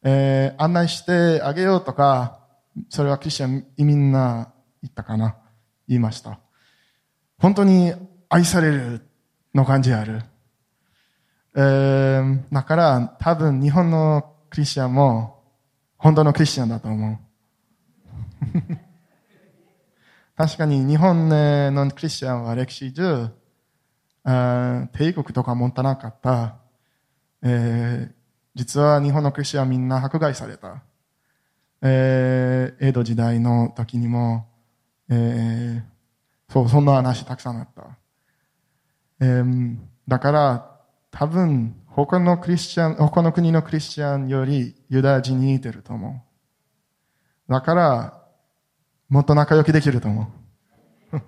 [0.03, 2.46] えー案内してあげようとか、
[2.89, 5.35] それはクリスチャンみんな言ったかな？
[5.87, 6.39] 言いました。
[7.39, 7.93] 本当に
[8.29, 9.01] 愛される
[9.53, 10.21] の感じある。
[11.55, 15.43] えーだから多分日本のクリスチャンも
[15.97, 17.17] 本当のクリスチャンだと思う。
[20.37, 23.31] 確かに日本のクリスチャンは歴史中、
[24.23, 26.57] 帝国とか持たなかった。
[27.41, 28.17] えー
[28.57, 30.81] 実は日本のクリスチャンはみんな迫害された。
[31.81, 34.47] えー江戸時代の時にも、
[35.09, 35.97] えー
[36.51, 37.97] そう、そんな話たくさんあった。
[39.19, 40.79] えーだから、
[41.11, 46.23] 多分、他のクリスチャン、他の国のクリスチャンよりユダヤ人に似てると思
[47.49, 47.51] う。
[47.51, 48.23] だから、
[49.09, 50.31] もっと仲良くできると思
[51.11, 51.21] う。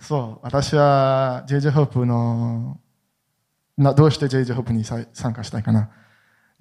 [0.00, 2.80] そう、私は JJ ホープの、
[3.78, 5.90] などうして JJ ホープに参加したいかな。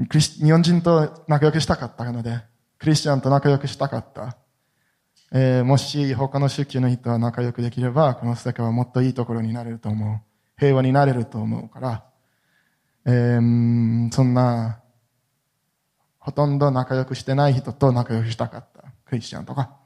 [0.10, 2.42] クリス日本人と仲良くしたかったので、
[2.84, 4.36] クリスチャンと仲良くしたかった。
[5.32, 10.20] えーもし他の宗教の人は仲良くできれば、この世界はもっといいところになれると思う。
[10.60, 12.04] 平和になれると思うから、
[13.06, 14.82] えーそんな、
[16.20, 18.84] ほとんど仲良くしてない人と仲良くしたかった。
[19.06, 19.78] クリスチャンとか。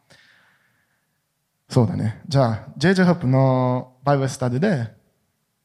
[1.70, 2.24] そうだね。
[2.28, 4.92] じゃあ、JJ ホップのバイブルスタディで、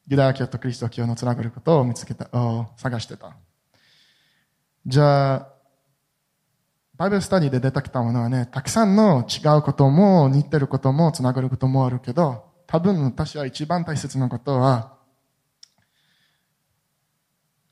[0.07, 3.35] ユダヤ教とキリスト教のつながることを見つけた、を探してた。
[4.85, 5.52] じゃあ、
[7.03, 14.93] バイブルスタディで出てきたものはね、たくさんの違うことも似てることもつながることもあるけど、多分私は一番大切なことは、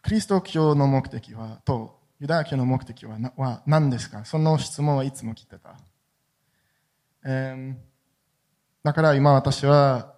[0.03, 4.25] キリスト教の目的は、とユダヤ教の目的はは何ですか？
[4.25, 5.77] その質問はいつも来てた。
[7.23, 7.75] えー
[8.83, 10.13] だから今私は、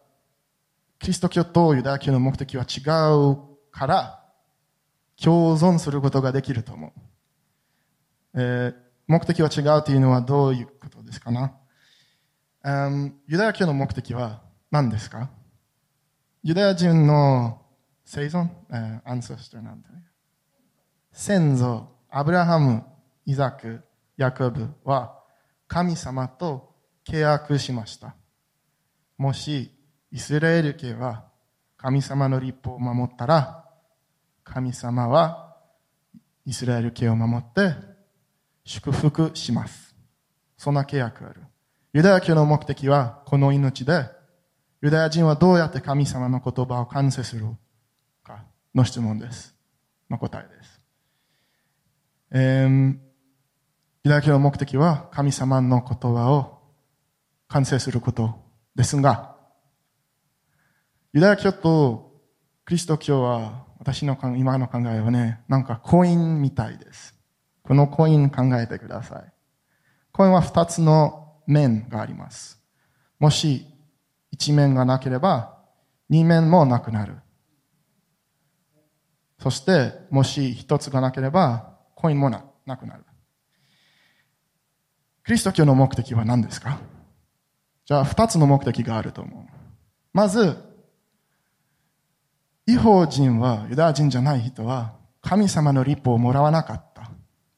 [0.97, 2.79] キリスト教とユダヤ教の目的は違
[3.13, 3.37] う
[3.69, 4.23] から、
[5.23, 6.91] 共存することができると思う。
[8.41, 11.53] えー目的は違うというのはどういうことですかな、
[12.63, 15.29] うんユダヤ教の目的は何ですか？
[16.43, 17.61] ユダヤ人の
[18.05, 20.03] 生存、えーアンセストなんてね。
[21.11, 22.83] 先祖、アブラハム、
[23.25, 23.81] イザク、
[24.17, 25.19] ヤコブは
[25.67, 26.73] 神様と
[27.07, 28.15] 契約しました。
[29.17, 29.71] もし
[30.11, 31.25] イスラエル家は
[31.77, 33.65] 神様の立法を守ったら、
[34.43, 35.55] 神様は
[36.45, 37.92] イスラエル家を守って
[38.63, 39.95] 祝福します。
[40.57, 41.41] そんな契約がある。
[41.93, 44.05] ユダヤ教の目的はこの命で、
[44.81, 47.45] ユダヤ人はどうやって神様の言葉を完成する
[48.23, 49.55] かの質問です。
[50.09, 50.81] の答えです。
[52.31, 53.13] えー
[54.05, 56.59] ユダヤ教の目的は神様の言葉を
[57.47, 58.35] 完成すること
[58.75, 59.37] ですが、
[61.13, 62.11] ユダヤ教と
[62.67, 67.15] キリスト教は私の今の考えはね、なんかコインみたいです。
[67.63, 69.33] このコイン考えてください。
[70.11, 72.61] コインは二つの面があります。
[73.19, 73.65] もし
[74.31, 75.57] 一面がなければ
[76.09, 77.15] 二面もなくなる。
[79.39, 83.03] そしてもし一つがなければコインもななくなる。
[85.25, 86.79] キリスト教の目的は何ですか？
[87.85, 89.45] じゃあ二つの目的があると思う。
[90.13, 90.55] まず、
[92.65, 96.92] 違法人は、ユダヤ人じゃない人は、神様の立法をもらわなかった。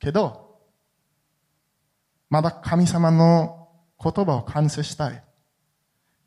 [0.06, 0.60] けど、
[2.30, 5.24] まだ神様の言葉を完成したい。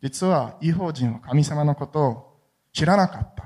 [0.03, 2.41] 実は、違法人は神様のことを
[2.73, 3.45] 知らなかった。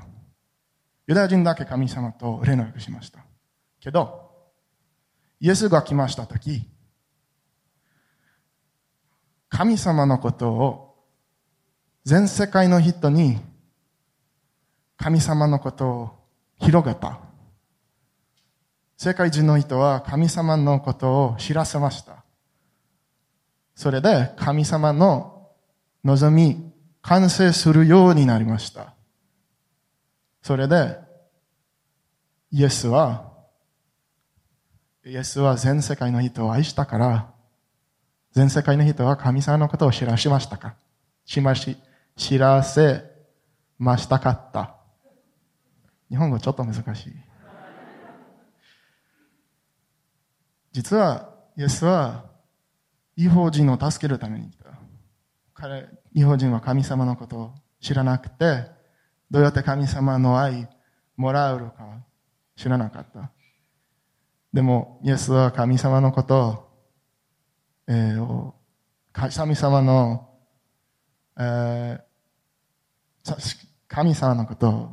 [1.05, 3.19] ユダヤ人だけ神様と連絡しました。
[3.79, 4.31] けど、
[5.39, 6.63] イエスが来ましたとき、
[9.49, 10.95] 神様のことを
[12.05, 13.37] 全世界の人に
[14.97, 16.09] 神様のことを
[16.57, 17.19] 広げた。
[19.03, 22.23] 世界中の人は神様のことを知らせました。
[23.75, 25.49] それで神様の
[26.05, 28.93] 望み完成するようになりました。
[30.41, 30.97] それで
[32.49, 33.29] イエスは
[35.05, 37.29] イエスは全世界の人を愛したから
[38.31, 40.75] 全世界の人は神様のことを知らしましたか？
[41.25, 41.75] しまし、
[42.15, 43.03] 知らせ
[43.77, 44.77] ましたかった。
[46.07, 47.13] 日本語ちょっと難しい。
[50.73, 52.25] 実は、イエスは、
[53.15, 54.65] 違法人を助けるために来た。
[55.53, 58.65] 彼、違法人は神様のことを知らなくて、
[59.31, 60.67] どうやって神様の愛
[61.15, 62.03] もらうのか
[62.57, 63.31] 知らなかった。
[64.51, 66.73] でも、イエスは神様のことを
[67.87, 68.53] えー、
[69.11, 70.29] 神様の、
[71.37, 74.89] えー、神様のことを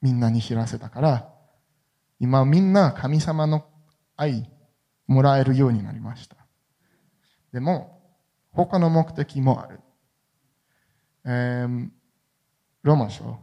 [0.00, 1.28] みんなに知らせたから、
[2.18, 3.66] 今みんな神様の
[4.16, 4.50] 愛
[5.10, 6.36] もらえるようになりました。
[7.52, 8.00] でも、
[8.52, 9.80] 他の目的もある。
[11.24, 11.88] えー、
[12.84, 13.40] ローマ書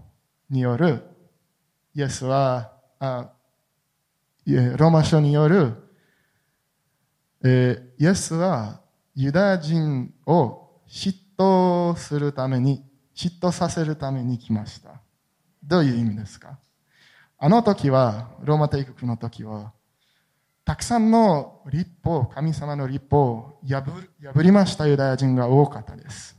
[0.50, 1.04] による、
[1.94, 3.34] イエスは、あ
[4.46, 5.74] ローマ書による、
[7.44, 8.80] えー、イエスは
[9.14, 15.02] ユダヤ人を嫉妬するために、嫉妬させるために来ました。
[15.62, 16.60] どういう意味ですか？
[17.38, 19.74] あの時は、ローマ帝国の時は、
[20.68, 24.04] たくさんの立法、神様の立法を破
[24.44, 26.38] りましたユダヤ人が多かったです。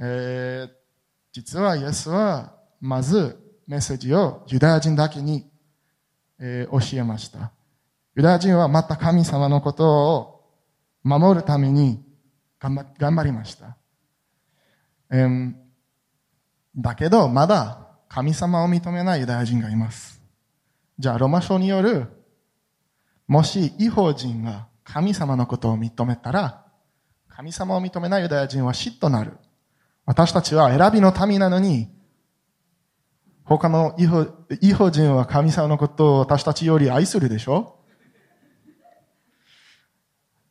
[0.00, 0.70] えー、
[1.30, 5.48] 実はイエスは、まずメッセージをユダヤ人だけに、
[6.40, 7.52] えー、教えました。
[8.16, 10.44] ユダヤ人はまた神様のことを
[11.04, 12.04] 守るために
[12.58, 13.76] 頑張頑張りました。
[15.08, 15.54] えー、
[16.76, 20.20] だけど、まだ神様を認めないユダヤ人がいます。
[20.98, 22.19] じゃあ、ロマ書による、
[23.30, 26.64] もし違法人が神様のことを認めたら、
[27.28, 29.38] 神様を認めないユダヤ人は嫉妬なる。
[30.04, 31.88] 私たちは選びの民なのに、
[33.44, 34.26] 他の違法
[34.60, 37.78] 違法人は神様のことを私たちより愛するでしょ？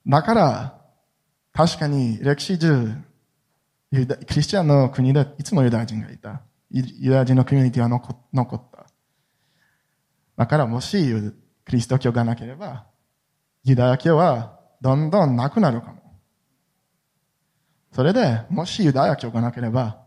[0.07, 0.81] だから、
[1.51, 2.85] 確かに歴史上、
[3.91, 3.97] ク
[4.35, 6.43] リスチャンの国でいつもユダヤ人がいた。
[6.71, 8.85] ユダヤ人のコミュニティは残った。
[10.37, 11.13] だからもし
[11.69, 12.87] キリスト教がなければ、
[13.63, 16.01] ユダヤ教はどんどんなくなるかも。
[17.91, 20.03] それで、もしユダヤ教がなければ、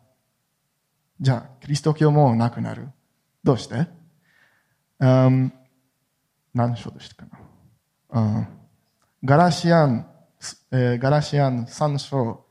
[1.21, 2.89] じゃあ、キリスト教もなくなる。
[3.45, 3.87] どうして、
[4.99, 5.53] um,
[6.53, 7.27] 何章でしたか
[8.11, 8.47] な、um,
[9.23, 10.11] ガラシアン、
[10.73, 12.45] えー、ガラシアン3章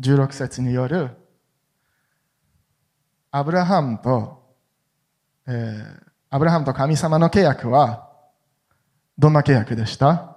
[0.00, 1.16] 16節による
[3.30, 4.54] アブラハムと、
[5.48, 8.09] えー、アブラハムと神様の契約は、
[9.20, 10.34] どんな契約でした？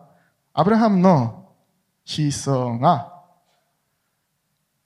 [0.52, 1.48] アブラハムの
[2.04, 3.14] 子孫が、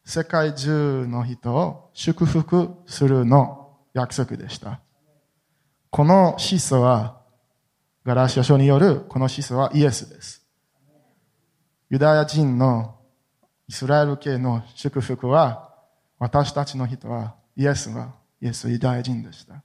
[0.06, 4.82] 世界中の人を祝福するの約束でした。
[5.90, 7.22] この子孫は、
[8.06, 10.46] ガラシア書によるこの子孫はイエスです。
[11.90, 13.00] ユダヤ人の
[13.68, 15.74] イスラエル系の祝福は、
[16.20, 19.64] 私たちの人はイエスは、イエスユダヤ人でした。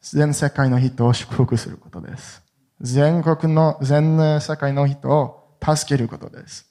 [0.00, 2.42] 全世界の人を祝福することです。
[2.80, 6.70] 全国の、全世界の人を助けることです。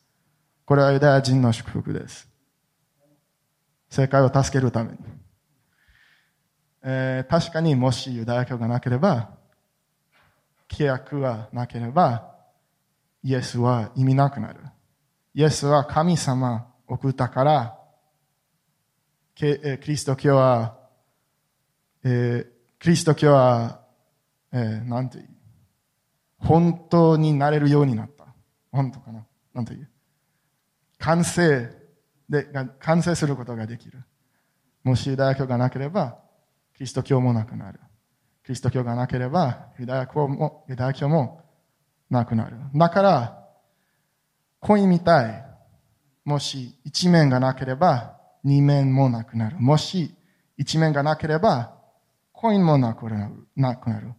[0.65, 2.28] これはユダヤ人の祝福です。
[3.89, 4.97] 世界を助けるために。
[6.84, 9.32] えー、確かにもしユダヤ教がなければ、
[10.69, 12.36] 契約がなければ、
[13.23, 14.59] イエスは意味なくなる。
[15.34, 17.80] イエスは神様を送ったから、
[19.36, 20.78] キリスト教は、
[22.03, 22.55] えー、
[22.86, 23.79] キリスト教は、
[24.53, 25.25] えー、なんていう？
[26.38, 28.27] 本当になれるようになった。
[28.71, 29.25] 本当かな？
[29.55, 29.89] なんていう？
[30.99, 31.67] 完成
[32.29, 34.03] で、完成することができる。
[34.83, 36.19] もしユダヤ教がなければ、
[36.75, 37.79] キリスト教もなくなる。
[38.43, 41.41] キリスト教がなければ、ユダヤ教も、ユダヤ教も
[42.11, 42.55] なくなる。
[42.75, 43.47] だから、
[44.59, 45.43] コインみたい。
[46.23, 49.57] もし一面がなければ、二面もなくなる。
[49.59, 50.13] もし
[50.55, 51.71] 一面がなければ、
[52.45, 53.33] コインもなくなる。
[53.55, 54.13] なくなる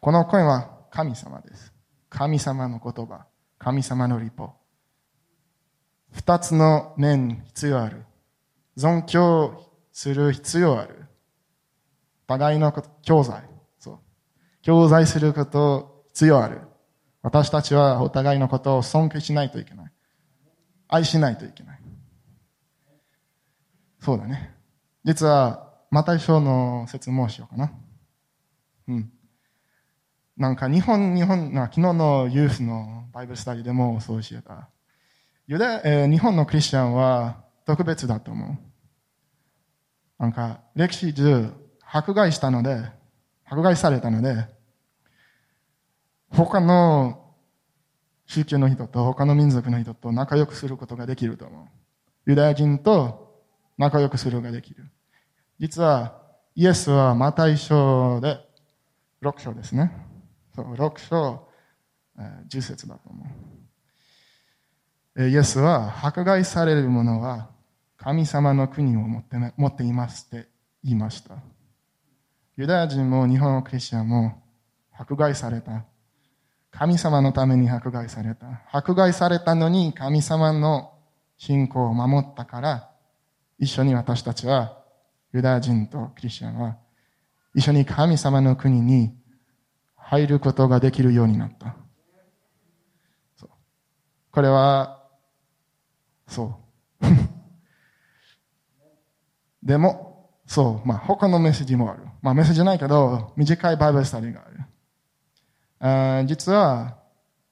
[0.00, 1.72] このコインは神様です。
[2.10, 3.26] 神様の言葉。
[3.60, 4.54] 神様の立法。
[6.10, 8.06] 二つの面必要ある。
[8.76, 9.52] 尊重
[9.92, 11.04] する必要ある。
[12.26, 13.44] 互いの、教材。
[13.78, 13.98] そう。
[14.62, 16.60] 教材すること必要ある。
[17.22, 19.92] 私たちはお互いのことを尊敬しないといけない。
[20.88, 21.80] 愛しないといけない。
[24.00, 24.56] そうだね。
[25.04, 27.72] 実は、マタイ書の説明しようかな。
[28.88, 29.12] うん。
[30.36, 34.70] なんか日本、日本、昨日のユースのバイブルスタディでもそう教えた。
[35.46, 38.58] ユダ、えー、日本のクリスチャンは特別だと思う。
[40.20, 41.52] なんか、歴史中、
[41.88, 42.76] 迫害したので、
[43.44, 44.48] 迫害されたので、
[46.30, 47.36] 他の
[48.26, 51.62] 宗教の人と他の民族の人と仲良くすることができると思
[52.26, 52.30] う。
[52.30, 53.44] ユダヤ人と
[53.78, 54.90] 仲良くするができる。
[55.58, 56.20] 実は、
[56.54, 58.38] イエスはマタイ書で、
[59.22, 59.92] 6章ですね。
[60.54, 61.48] そう、6章、
[62.48, 63.24] 10節だと思
[65.16, 65.28] う。
[65.28, 67.50] イエスは、迫害される者は、
[67.96, 70.48] 神様の国を持って持っていますって
[70.82, 71.36] 言いました。
[72.56, 74.42] ユダヤ人も日本のクリスチャンも
[74.92, 75.84] 迫害された。
[76.70, 78.62] 神様のために迫害された。
[78.70, 80.92] 迫害されたのに神様の
[81.38, 82.90] 信仰を守ったから、
[83.58, 84.83] 一緒に私たちは、
[85.34, 86.76] ユダヤ人とクリスチャンは、
[87.54, 89.12] 一緒に神様の国に
[89.96, 91.74] 入ることができるようになった。
[93.36, 93.50] そう
[94.30, 95.02] これは、
[96.28, 96.60] そ
[97.00, 97.04] う。
[99.64, 102.04] でも、そう、まあ他のメッセージもある。
[102.22, 106.20] まあメッセージないけど、短いバイブルスタディがある。
[106.20, 106.98] あ実は、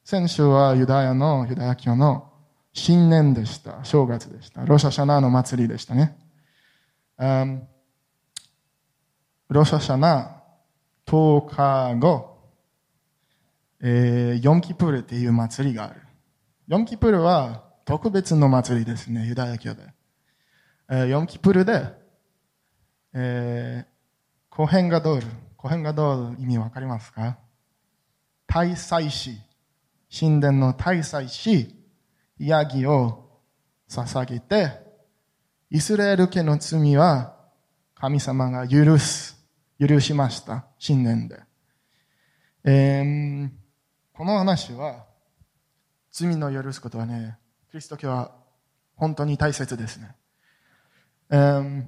[0.05, 2.33] 先週はユダヤの、ユダヤ教の
[2.73, 3.85] 新年でした。
[3.85, 4.65] 正月でした。
[4.65, 6.17] ロシャシャナーの祭りでしたね。
[9.53, 10.43] ロシャシャナ
[11.07, 12.39] 10日後、
[13.81, 16.01] えー、ヨンキプールっていう祭りがある。
[16.69, 19.83] ヨンキプールは特別の祭りですね、ユダヤ教で。
[20.91, 21.87] えー、ヨンキプールで、
[23.15, 25.27] えー、コヘンガドール。
[25.57, 27.39] コヘンガドール意味わかりますか？
[28.47, 29.39] 大祭司。
[30.15, 31.75] 神殿の大祭司、
[32.39, 33.41] ヤギを
[33.89, 34.73] 捧げて、
[35.71, 37.35] イスラエル家の罪は
[37.95, 39.42] 神様が許す、
[39.89, 40.65] 許しました。
[40.85, 41.41] 神殿で。
[42.65, 43.51] えー、
[44.13, 45.07] この話は、
[46.13, 47.37] 罪の許すことはね、
[47.71, 48.31] キリスト教は
[48.95, 50.15] 本当に大切ですね。
[51.31, 51.85] えー、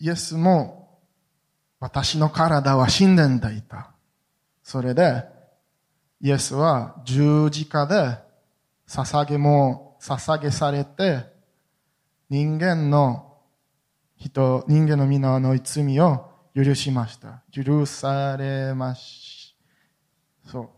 [0.00, 0.98] イエスも
[1.78, 3.92] 私の体は神殿でいた。
[4.64, 5.22] それで、
[6.20, 8.18] イエスは十字架で
[8.88, 11.24] 捧げも捧げされて、
[12.28, 13.25] 人間の
[14.16, 17.42] 人、人間の皆の罪を許しました。
[17.50, 19.54] 許されまし、
[20.44, 20.68] そう。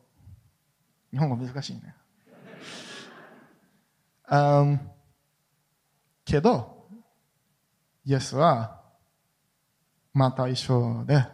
[1.12, 1.95] 日本語難しいね。
[4.28, 4.78] um,
[6.24, 6.86] けど、
[8.05, 8.80] イエスは、
[10.12, 11.24] また一緒で、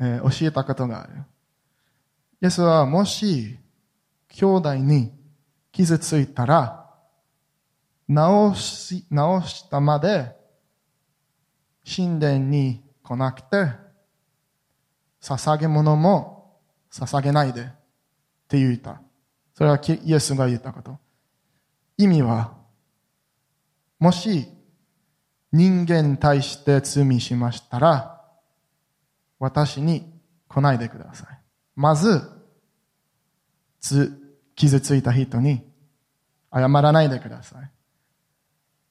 [0.00, 1.12] えー、教えたことがある。
[2.42, 3.58] イエスはもし、
[4.28, 5.12] 兄弟に
[5.72, 6.90] 傷ついたら、
[8.08, 10.39] 直し、直したまで、
[11.84, 13.70] 神殿に来なくて、
[15.20, 16.58] 捧げ物も
[16.90, 17.64] 捧げないでっ
[18.48, 19.00] て言った。
[19.54, 20.98] それはイエスが言ったこと。
[21.98, 22.56] 意味は、
[23.98, 24.46] もし
[25.52, 28.20] 人間に対して罪しましたら、
[29.38, 30.12] 私に
[30.48, 31.38] 来ないでください。
[31.76, 32.22] まず、
[33.80, 34.16] つ、
[34.54, 35.62] 傷ついた人に
[36.52, 37.70] 謝らないでください。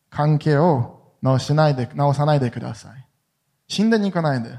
[0.09, 3.07] 関係を直しないで、直さないでください。
[3.67, 4.57] 死んでに来ないで。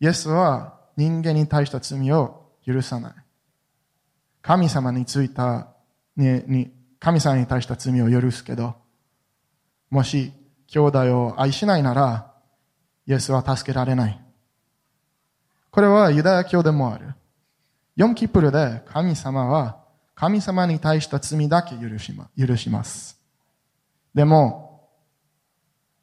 [0.00, 3.14] イエスは人間に対した罪を許さない。
[4.42, 5.68] 神様についた、
[6.16, 8.74] に、に神様に対した罪を許すけど、
[9.90, 10.32] もし
[10.66, 12.32] 兄弟を愛しないなら、
[13.06, 14.20] イエスは助けられない。
[15.70, 17.14] これはユダヤ教でもある。
[17.96, 19.78] ヨンキプルで神様は
[20.14, 23.20] 神様に対した罪だけ許しま許します。
[24.14, 24.67] でも、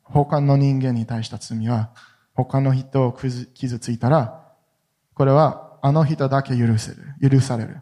[0.06, 1.92] 他の人間に対した罪は、
[2.34, 4.42] 他の人を傷ついたら、
[5.14, 7.82] これはあの人だけ許せる、許される。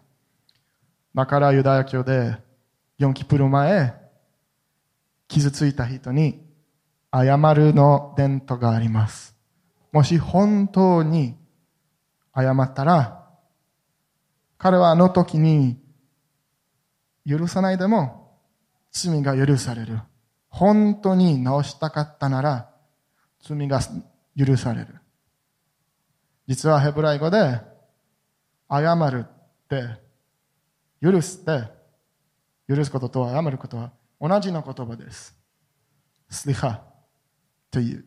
[1.16, 2.38] だからユダヤ教で、
[2.98, 3.94] ヨンキプル前、
[5.28, 6.46] 傷ついた人に
[7.12, 9.36] 謝るの伝統があります。
[9.92, 11.36] もし本当に
[12.36, 13.28] 謝ったら、
[14.58, 15.78] 彼はあの時に
[17.28, 18.40] 許さないでも
[18.92, 20.00] 罪が許される。
[20.54, 22.70] 本当に直したかったなら
[23.42, 23.80] 罪が
[24.38, 25.00] 許される。
[26.48, 27.60] 実はヘブライ語で
[28.70, 30.00] 謝るって
[31.02, 31.64] 許すって
[32.68, 35.36] 許すことと謝ることは同じの言葉です。
[36.30, 36.84] スリハ
[37.72, 38.06] という。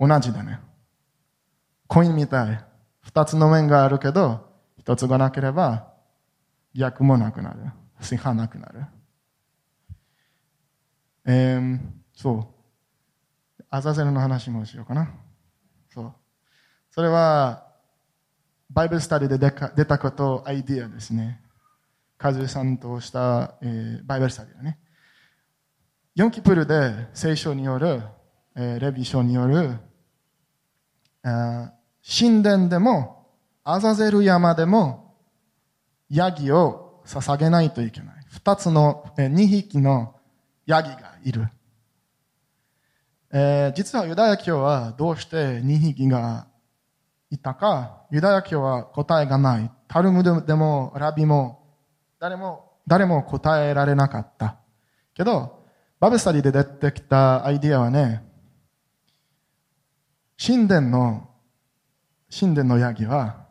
[0.00, 0.58] 同じだね。
[1.86, 2.64] コインみたい。
[3.02, 4.40] 二つの面があるけど、
[4.78, 5.92] 一つがなければ
[6.74, 7.60] 逆もなくなる。
[8.00, 8.86] スリハなくなる。
[11.26, 11.78] えー、
[12.14, 12.54] そ
[13.60, 13.64] う。
[13.68, 15.12] アザゼルの話もしようかな。
[15.92, 16.14] そう。
[16.90, 17.66] それは、
[18.70, 19.38] バイブルスタディで
[19.74, 21.40] 出たこと、アイディアですね。
[22.16, 24.78] カズさんとした、えー、バイブルスタディだね。
[26.14, 28.02] ヨムキプルで聖書による、
[28.54, 29.78] えー、レビ書による、
[31.22, 31.72] あ
[32.02, 33.26] 神殿でも、
[33.64, 35.16] アザゼル山でも、
[36.08, 38.14] ヤギを捧げないといけない。
[38.30, 40.15] 二つの、えー、二匹の
[40.66, 41.48] ヤギがいる。
[43.32, 46.46] えー、実はユダヤ教はどうして二匹が
[47.30, 49.70] いたか、ユダヤ教は答えがない。
[49.88, 51.66] タルムでもラビも
[52.18, 54.56] 誰も、誰も答えられなかった。
[55.14, 55.64] けど、
[56.00, 58.22] バブスタディで出てきたアイディアはね、
[60.44, 61.30] 神殿の、
[62.38, 63.46] 神殿のヤギは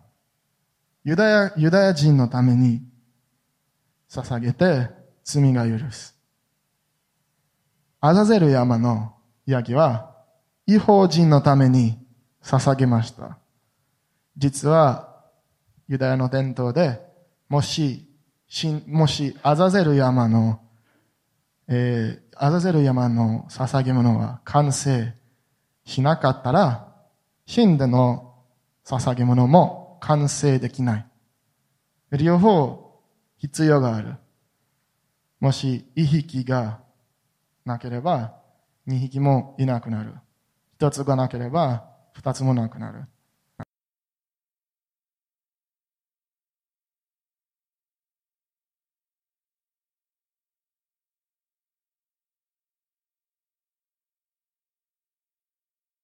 [1.03, 2.81] ユダヤ、ユダヤ人のために
[4.09, 4.89] 捧げて
[5.23, 6.14] 罪が許す。
[8.07, 9.15] アザゼル山の
[9.47, 10.15] ヤギは
[10.67, 11.97] 違法人のために
[12.43, 13.39] 捧げました。
[14.37, 15.23] 実は
[15.87, 17.01] ユダヤの伝統で
[17.49, 18.07] もし、
[18.85, 20.59] もしアザゼル山の、
[21.67, 25.15] えー、アザゼル山の捧げ物が完成
[25.83, 26.93] しなかったら、
[27.51, 28.35] 神での
[28.85, 31.07] 捧げ物も完成できない。
[32.11, 33.01] 両方
[33.37, 34.13] 必要がある。
[35.39, 36.84] もし一匹が
[37.65, 38.35] なければ
[38.85, 40.13] 二匹もいなくなる。
[40.75, 43.05] 一つがなければ二つもなくなる。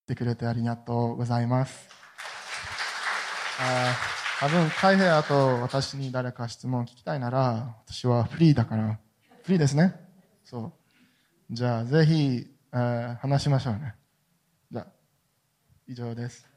[0.07, 1.87] てくれてありがとうございます。
[3.59, 3.95] あ
[4.39, 8.99] 多分、海平あと私に誰か質問聞きたいなら、私はフリーだから、
[9.43, 9.95] フリーですね。
[10.43, 10.80] そう。
[11.53, 13.95] じゃあ、ぜひ、えー、話しましょうね。
[14.71, 14.87] じゃあ、
[15.85, 16.47] 以上です。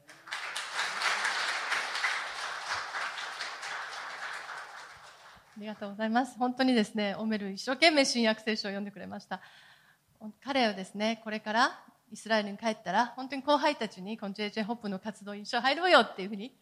[5.57, 6.37] ありがとうございます。
[6.37, 9.41] 本当にですね、オメル一生懸命新約聖書を読んでくれました。
[10.41, 11.83] 彼はですね、これから
[12.13, 16.57] イスラエルに帰ったら、本当に後輩たちに、この JJ ホップの活動に一緒入ろうよっていうふうに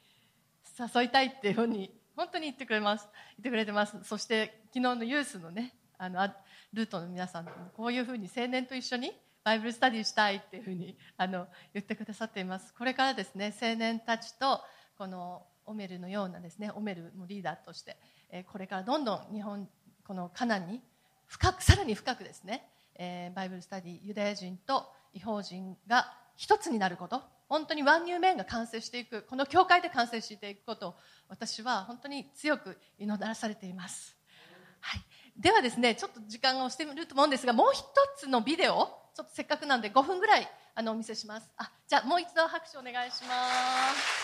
[0.95, 3.07] 誘いたいっていうふうに、本当に言ってくれます。
[3.37, 3.95] 言ってくれてます。
[4.05, 6.19] そして、昨日のユースのね、あの、
[6.73, 7.45] ルートの皆さん
[7.75, 9.13] こういうふうに青年と一緒に
[9.43, 12.73] バイブルスタディしたいっていうふうにあの言ってくださっています。
[12.73, 14.61] これからですね、青年たちと
[14.97, 17.97] このオメルのようなですね、オメルのリーダーとして、
[18.29, 19.67] えこれからどんどん日本、
[20.07, 20.81] このカナンに
[21.27, 30.95] 深く、さらに深くですね、え、バイブルスタディ、ユダヤ人と違法人が一つになること本当にワンニューメンが完成していくこの教会で完成していくことを
[31.29, 34.17] 私は本当に強く祈らされています、
[34.79, 35.01] はい、
[35.37, 37.83] ではですねちょっと時間が押してみると思うんですがもう一
[38.17, 43.35] つのビデオちょっとせっかくなんで5分ぐらいあのお見せしますあじゃあもう一度拍手お願いしま
[43.93, 44.23] す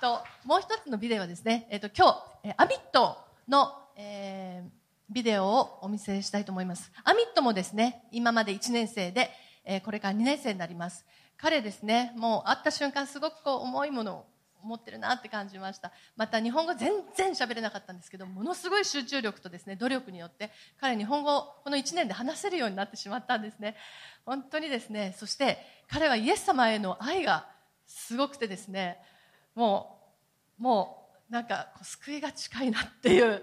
[0.00, 4.78] ともう一つのビデオはですね、えーと、今日、えアミットの、えー
[5.10, 6.92] ビデオをお見せしたいと思います。
[7.02, 9.30] アミットもですね、今まで1年生で、
[9.64, 11.06] えー、これから2年生になります。
[11.38, 14.26] 彼ですね、もう会った瞬間すごくこう重いものを
[14.62, 15.92] 持ってるなって感じました。
[16.16, 20.50] また日本語全然喋れなかったんですけど、ものすごい集中力とですね、努力によって
[20.80, 23.76] 彼日本語をこの1年で話せるようになってしまったんですね。
[24.24, 27.48] 本当にですね、そして彼はイエス様への愛が
[27.86, 28.98] すごくてですね、
[29.54, 29.98] も
[30.58, 33.42] う、もうなんか救いが近いなっていう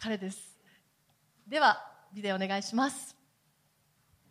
[0.00, 0.58] 彼です。
[1.46, 3.19] ではビデオお願いします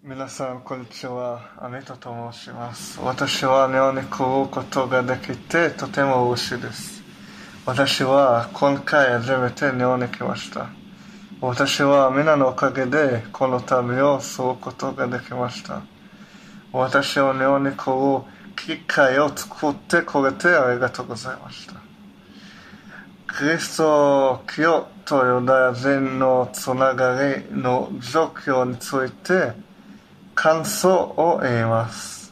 [0.01, 1.51] 皆さんこんにちは。
[1.57, 3.01] アメトと申します。
[3.01, 7.03] 私はネオネコをことができてとても嬉しいです。
[7.65, 10.69] 私は今回初めてネオネ来ました。
[11.41, 15.81] 私は皆のおかげでこの旅をすることができました。
[16.71, 18.25] 私はネオネコを
[18.55, 21.73] 機会を作ってくれてありがとうございました。
[23.37, 29.67] キリスト教とユダヤ人のつながりの状況について
[30.41, 32.31] 感想を言います。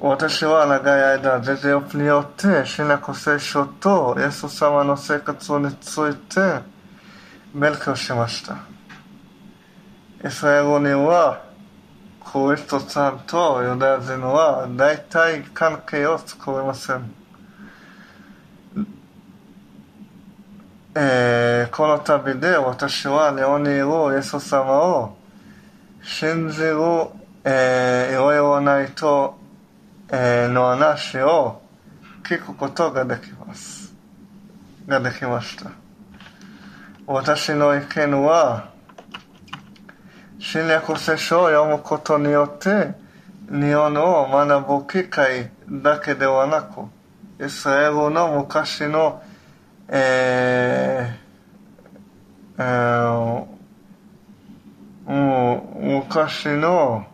[0.00, 6.62] 私は長い間、ジェジオプによって、シナコ聖書とイエス様の生活について
[7.54, 8.56] 勉強しました。
[10.26, 11.44] イスラエルには、
[12.24, 17.12] クリストさんとユダヤ人は大体関係を作りません。
[20.94, 25.25] えー、この旅で私はネオにいるイエス様を
[26.06, 26.76] 信じる、
[27.42, 29.36] えー、いろいろないと、
[30.12, 31.60] えー、の話を
[32.22, 33.92] 聞くことができます。
[34.86, 35.72] ができました。
[37.06, 38.70] 私の意見は、
[40.38, 42.94] 新約聖書を読むことによって、
[43.50, 46.82] 日本を学ぶ機会だけではなく、
[47.44, 49.22] イスラエルの昔の
[49.88, 53.55] えー、えー、
[55.06, 57.06] 昔の、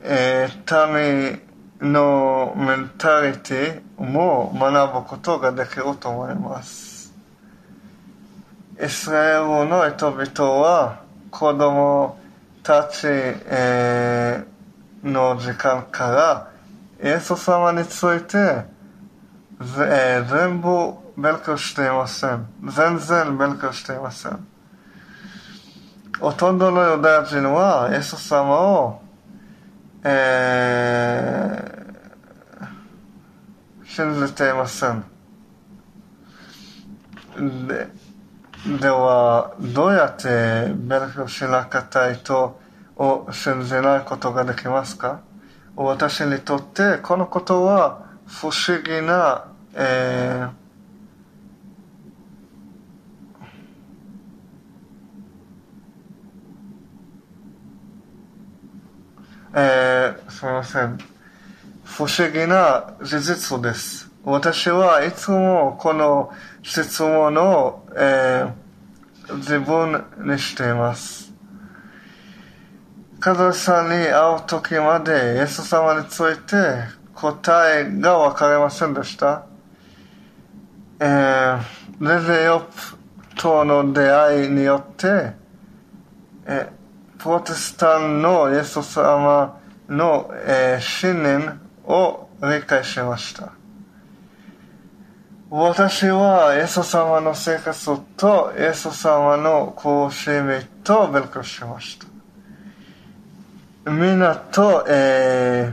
[0.00, 1.40] えー、
[1.80, 7.12] 民のメンタリティも学ぶことができると思います。
[8.80, 12.18] イスラエルの人々は子供
[12.62, 16.50] たち、えー、の時間か
[17.00, 22.46] らイエス様について、えー、全部勉強していません。
[22.62, 24.55] 全然勉強していません。
[26.20, 29.02] ほとんどのユダヤ人は、イエス様を、
[30.04, 31.62] え
[33.84, 35.04] 信じていません。
[37.66, 37.88] で
[38.80, 42.58] では、どうやって勉強しなかった人
[42.96, 45.20] を信じないことができますか？
[45.76, 50.65] 私にとってこのことは不思議な、えー
[59.58, 60.98] えー、すみません。
[61.82, 64.10] 不思議な事実です。
[64.22, 66.30] 私はいつもこの
[66.62, 68.66] 質問を、えー
[69.34, 71.32] 自分にしています。
[73.18, 76.54] カズさんに会う時までイエス様について
[77.12, 79.46] 答えが分かりませんでした。
[81.00, 81.60] えー、
[82.00, 85.32] レゼヨプとの出会いによって、
[86.46, 86.85] えー
[87.18, 89.58] プロテスタンのイエス様
[89.88, 93.52] の、えー信念を理解しました。
[95.48, 102.06] 私はイエス様の生活とイエス様の講師名と勉強しました。
[103.90, 105.72] みんなと、え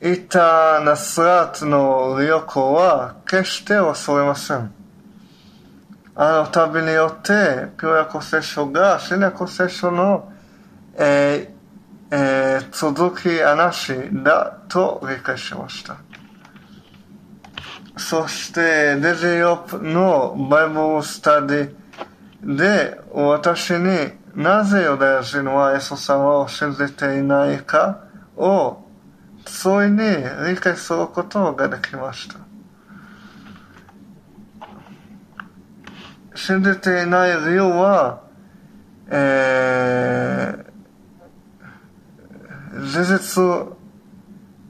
[0.00, 4.72] ー、いたナスラートの旅行は決して忘れません。
[6.14, 10.32] あの旅によって、旧約聖書が新約聖書の、
[11.02, 13.92] えーえー続き話
[14.22, 15.96] だと理解しました。
[17.96, 28.04] そして、デジヨップのバイブルスタディで私になぜユダヤ人はイエス様を信じていないか
[28.36, 28.78] を
[29.44, 29.98] ついに
[30.48, 32.36] 理解することができました。
[36.34, 38.22] 信じていない理由は、
[39.10, 40.69] えー
[42.72, 43.42] 事実、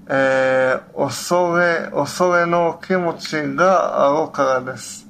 [0.08, 5.06] えー恐れ、恐れの気持ちがあるからです。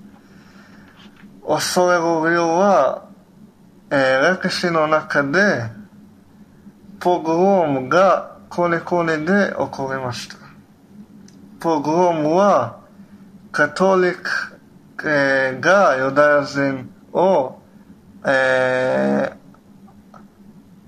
[1.47, 3.07] 恐れる理由は、
[3.91, 5.71] えー歴史の中で、
[6.99, 10.35] ポグロームが国々で起こりました。
[11.61, 12.81] ポグロームは、
[13.53, 14.17] カトリッ
[14.97, 17.57] ク、えーがユダヤ人を、
[18.27, 19.41] えー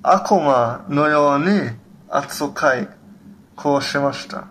[0.04, 1.81] 悪魔のように
[2.14, 2.88] 扱い、
[3.56, 4.46] こうしました。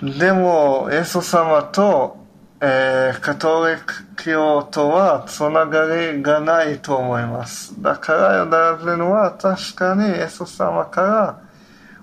[0.00, 2.16] でも、イエス様と、
[2.60, 7.80] えーカトリック教とはつながりがないと思います。
[7.82, 11.42] だからユダヤ人は確かにイエス様から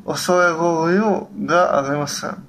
[0.05, 1.05] 恐れる理
[1.41, 2.45] 由がありません。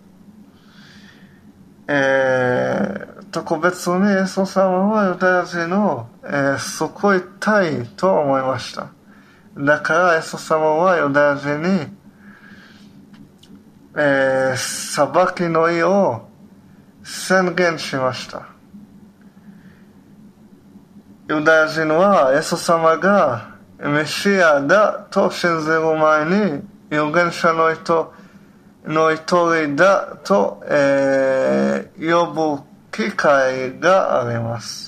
[1.88, 8.88] えー特別にイエス様はユダヤ人を、えー救いたいと思いました。
[9.56, 11.86] だからエス様はユダヤ人に、
[13.96, 16.28] えー裁きの意を
[17.04, 18.48] 宣言しました。
[21.28, 28.12] ユダヤ人はイエス様がメシアだと信じる前に預言者の人
[28.84, 29.22] の一
[29.54, 32.62] 人だと、えー呼ぶ
[32.92, 34.85] 機会があります。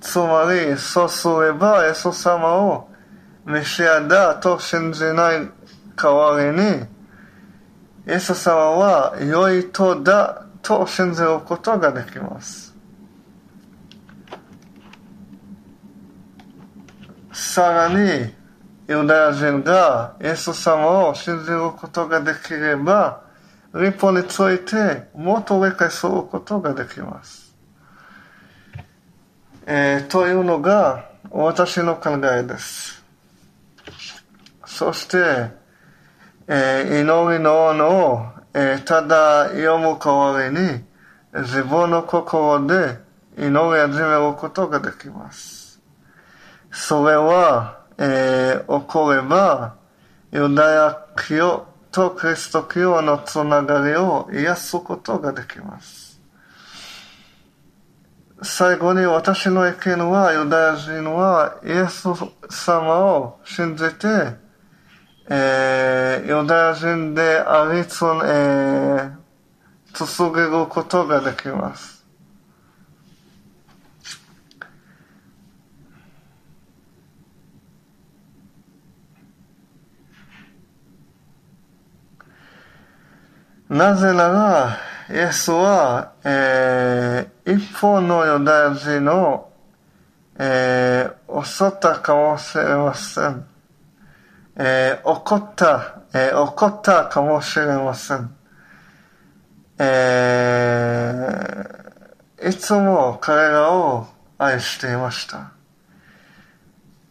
[0.00, 2.88] つまり、そうすれば、イエス様を
[3.44, 5.48] メシアだと信じない
[5.96, 6.86] 代わりに、
[8.06, 12.74] イエス様は良い人だと信じることができます。
[17.32, 18.34] さらに、
[18.88, 23.22] ユダヤ人がイエス様を信じることができれば、
[23.74, 27.49] 立法についてもっと理解することができます。
[29.72, 33.04] えーというのが私の考えです。
[34.66, 35.16] そして、
[36.48, 40.82] えー祈りののを、えーただ読む代わりに
[41.44, 42.98] 自分の心で
[43.38, 45.80] 祈り始めることができます。
[46.72, 49.76] それは、えー起これば、
[50.32, 56.09] ユダヤ教とキリスト教のつながりを癒すことができます。
[58.42, 62.08] 最後に私の意見は、ユダヤ人はイエス
[62.48, 64.06] 様を信じて、
[65.28, 69.20] えーユダヤ人でありつ、えー
[69.92, 72.06] 続けることができます。
[83.68, 84.78] なぜなら、
[85.10, 89.52] イエスは、えー一方のユダヤ人を、
[90.38, 93.46] えー襲ったかもしれません。
[94.56, 98.34] ええー怒った、えー怒ったかもしれません。
[99.78, 104.06] えーいつも彼らを
[104.38, 105.52] 愛していました。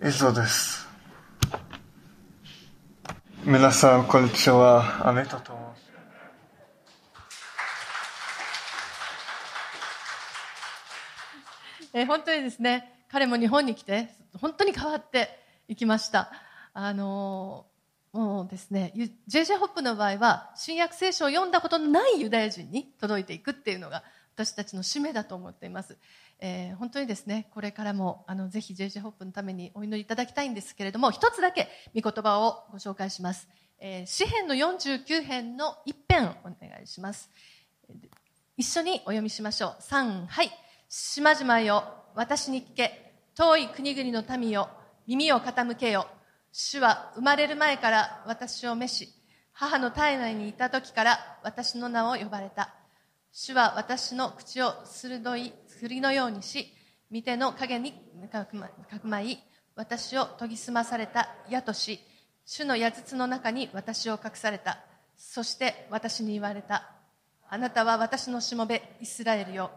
[0.04, 0.88] 以上です。
[3.44, 5.08] 皆さん、こんにちは。
[5.08, 5.80] アメトと申します。
[11.94, 14.10] えー本当にですね、彼も日本に来て、
[14.40, 15.30] 本当に変わって
[15.68, 16.32] いきました。
[16.74, 17.70] あのー
[18.12, 18.92] もうですね、
[19.28, 25.96] JJ ホップの場合は、新約聖書を読んだことのないユダヤ人に届いていくっていうのが、私たちの使命だと思っています。
[26.40, 33.48] えー本当にですね、これからも、あの、ぜひ JJ ホップのためにお祈りいただきたいんですけれども、一つだけ御言葉をご紹介します。
[33.80, 37.30] えー詩編の49編の一編お願いします。
[38.58, 39.82] 一緒にお読みしましょう。
[39.82, 40.52] 3、はい。
[40.92, 41.84] 島々よ、
[42.16, 43.14] 私に聞け。
[43.36, 44.70] 遠い国々の民よ、
[45.06, 46.08] 耳を傾けよ。
[46.52, 49.10] 主は生まれる前から私を召し、
[49.52, 52.74] 母の体内にいた時から私の名を呼ばれた。
[53.32, 56.74] 主は私の口を鋭い剣のようにし、
[57.12, 57.94] 見ての影に
[58.32, 59.44] かくまかくまい、
[59.76, 62.00] 私を研ぎ澄まされた矢とし、
[62.46, 64.80] 主の矢筒の中に私を隠された。
[65.16, 66.90] そして私に言われた。
[67.48, 69.70] あなたは私のしもべ、イスラエルよ。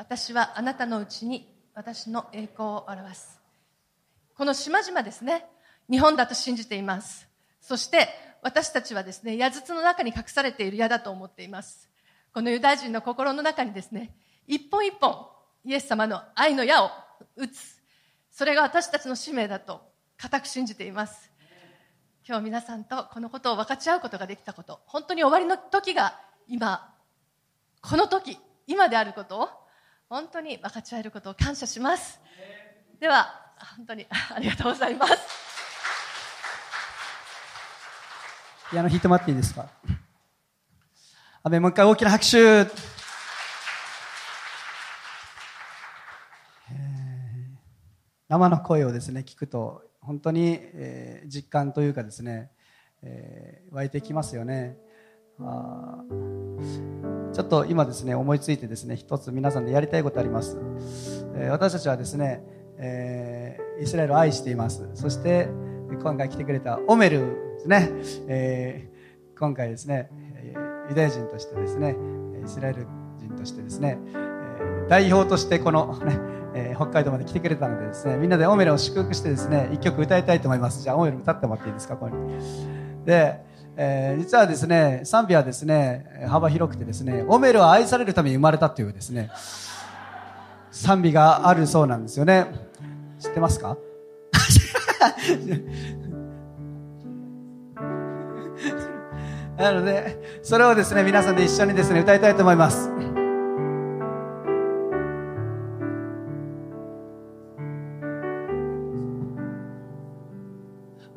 [0.00, 3.38] 私はあなたのうちに私の栄光を表す。
[4.34, 5.44] この島々ですね、
[5.90, 7.28] 日本だと信じています。
[7.60, 8.08] そして
[8.40, 11.90] 私たちはですね、矢筒の中に隠されている矢だと思っています。
[12.32, 14.14] このユダヤ人の心の中にですね、
[14.46, 15.26] 一本一本
[15.66, 16.90] イエス様の愛の矢を
[17.36, 17.82] 打つ。
[18.30, 19.82] それが私たちの使命だと
[20.16, 21.30] 固く信じています。
[22.26, 26.90] 今日皆さんとこのことを分かち合うことができたこと、本当に終わりの時が今、
[27.82, 29.59] この時、今であることを
[30.10, 32.20] 本当に分かち合えることを感謝します。
[32.98, 33.32] では、
[33.76, 35.12] 本当に ありがとうございます。
[38.72, 39.68] ピアノ弾いてもらっていいですか？
[41.44, 42.66] アメンもう一回大きな拍手。
[48.28, 52.50] 生の声をですね、聞くと、本当に、えー実感というかですね、
[53.02, 54.76] えー湧いてきますよね。
[55.42, 56.04] あ
[57.32, 60.58] ちょっと今ですね、思いついてですね、一つ皆さんでやりたいことあります。
[61.36, 62.42] えー私たちはですね、
[62.78, 64.88] えーイスラエルを愛しています。
[64.94, 65.48] そして、
[66.02, 67.20] 今回来てくれたオメル
[67.56, 67.90] ですね、
[68.28, 71.96] えー今回ですね、えーユダヤ人としてですね、
[72.44, 72.86] イスラエル
[73.18, 76.18] 人としてですね、え代表としてこのね、
[76.54, 80.82] えー北海道まで来てくれたのでですね、みんなでオメルを祝福してですね、一曲歌いたいと思います。
[80.82, 82.34] じゃあオメル歌ってもらっていいですか、ここに。
[83.06, 83.48] で、
[83.82, 89.30] えー実はですね、賛美はですね、幅広くてですね、オメルは愛されるために生まれたというですね、
[90.70, 92.44] 賛美があるそうなんですよね。
[93.18, 93.78] 知ってますか？
[99.56, 102.90] なので、それをですね、皆さんで一緒にですね、歌いたいと思います。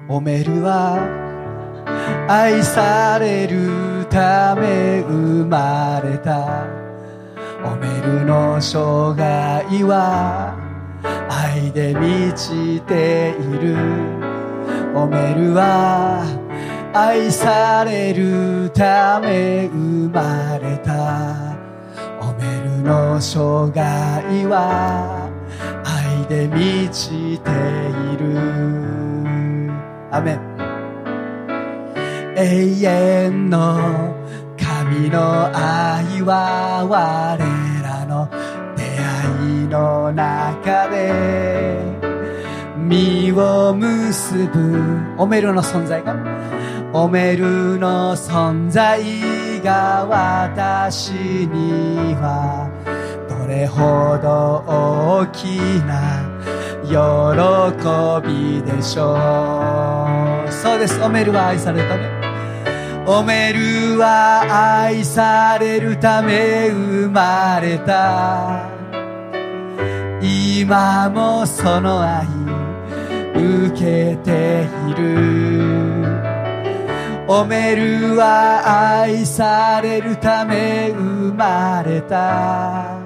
[0.07, 1.32] おめるは
[2.27, 6.65] 愛されるため生まれた。
[7.63, 10.55] おめるの生涯は
[11.29, 13.77] 愛で満ちている。
[14.95, 16.23] おめるは
[16.93, 21.55] 愛されるため生まれた。
[22.21, 25.29] おめるの生涯は
[25.83, 27.49] 愛で満ちて
[28.13, 28.39] いる。
[30.11, 30.52] アメン。
[32.35, 34.15] 永遠の
[34.57, 37.37] 神の愛は我
[37.83, 38.27] らの
[38.75, 42.03] 出会いの中で。
[42.93, 46.15] 実を結ぶおめるの存在が
[46.91, 49.01] おめるの存在
[49.61, 51.11] が私
[51.47, 52.69] には
[53.29, 55.57] どれほど大き
[55.87, 56.29] な
[56.85, 59.13] 喜びでしょ
[60.47, 60.51] う。
[60.51, 61.01] そうです。
[61.01, 62.22] おめるは愛されため
[63.05, 68.69] おめるは愛されるため生まれた。
[70.21, 72.25] 今もその愛
[73.35, 75.83] 受けている。
[77.27, 82.97] おめるは愛されるため生まれた。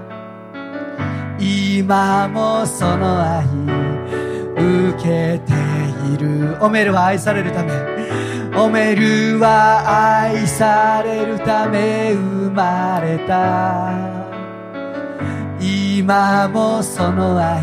[1.39, 3.45] 今もその愛
[4.55, 5.53] 受けて
[6.13, 6.55] いる。
[6.61, 7.96] おめるは愛されるため
[8.59, 14.25] おめるは愛されるため生まれた。
[15.61, 17.61] 今もその愛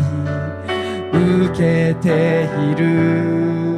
[1.11, 3.75] 受けている。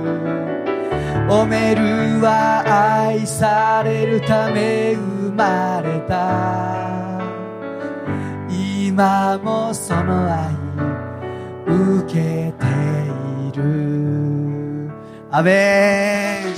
[1.27, 7.19] オメルは愛されるため生まれた。
[8.47, 10.53] 今もその愛
[11.65, 12.65] 受けて
[13.47, 14.91] いる。
[15.31, 16.56] アメン。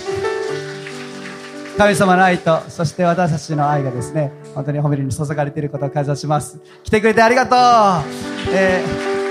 [1.80, 6.60] 神様の愛とそして私たちの愛がですね本当に褒めるに注がれていることを感謝します。
[6.84, 7.58] 来てくれてありがとう、
[8.54, 8.84] え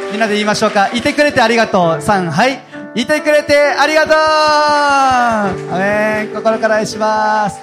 [0.08, 0.90] ー、みんなで言いましょうか。
[0.94, 2.58] いてくれてありがとう3はい。
[2.94, 4.14] いてくれてありがとう。
[4.14, 6.34] アメン。
[6.34, 7.60] 心から愛します。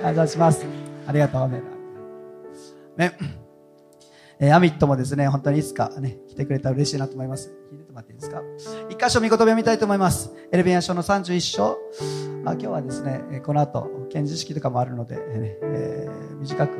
[0.00, 0.64] 感謝します。
[1.06, 1.62] ありがとうアメン。
[2.96, 3.18] ね。
[4.40, 7.52] えー、アミットもですね、本当にいつかね、来てくれたら嬉しいなと思います。
[7.94, 8.42] 聞いてもらっていいですか？
[8.90, 10.30] 一箇所見言葉を見たいと思います。
[10.52, 11.78] エレベア書の31章。
[12.42, 15.16] まあ今日はですね、この後、検事式とかもあるので、
[15.62, 16.76] えー、短く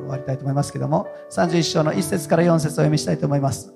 [0.00, 3.72] 終わりたいと思いますけども、31章の1節から4節を読みしたいと思います。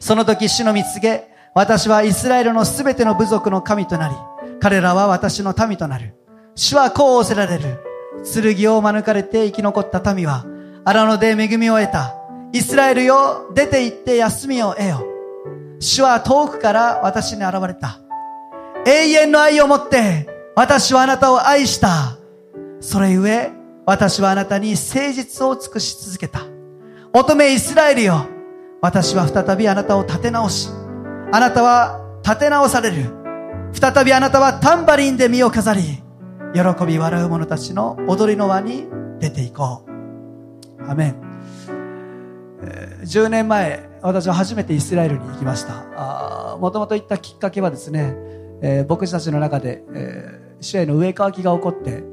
[0.00, 4.14] その時、主の見つげ、私はイスラエルのすべての部族の神となり、
[4.60, 6.14] 彼らは私の民となる。
[6.54, 7.80] 主はこう仰せられる。
[8.34, 10.44] 剣を免れて生き残った民は、
[10.84, 12.14] 荒野で恵みを得た。
[12.52, 15.15] イスラエルよ、出て行って休みを得よ。
[15.78, 18.00] 主は遠くから私に現れた。
[18.86, 22.16] 永遠の愛をもって、私はあなたを愛した。
[22.80, 23.52] それゆえ、
[23.84, 26.40] 私はあなたに誠実を尽くし続けた。
[27.12, 28.26] 乙女イスラエルよ、
[28.80, 30.68] 私は再びあなたを立て直し、
[31.32, 33.10] あなたは立て直される。
[33.72, 36.02] 再びあなたはタンバリンで身を飾り、
[36.54, 38.86] 喜び笑う者たちの踊りの輪に
[39.18, 40.90] 出ていこう。
[40.90, 41.16] アメン。
[43.02, 46.56] 10年前、私は初めてイスラエルに行きました。
[46.60, 48.14] もともと行ったきっかけはですね、
[48.62, 52.04] えー、僕たちの中で、えー、主への植え替きが起こって、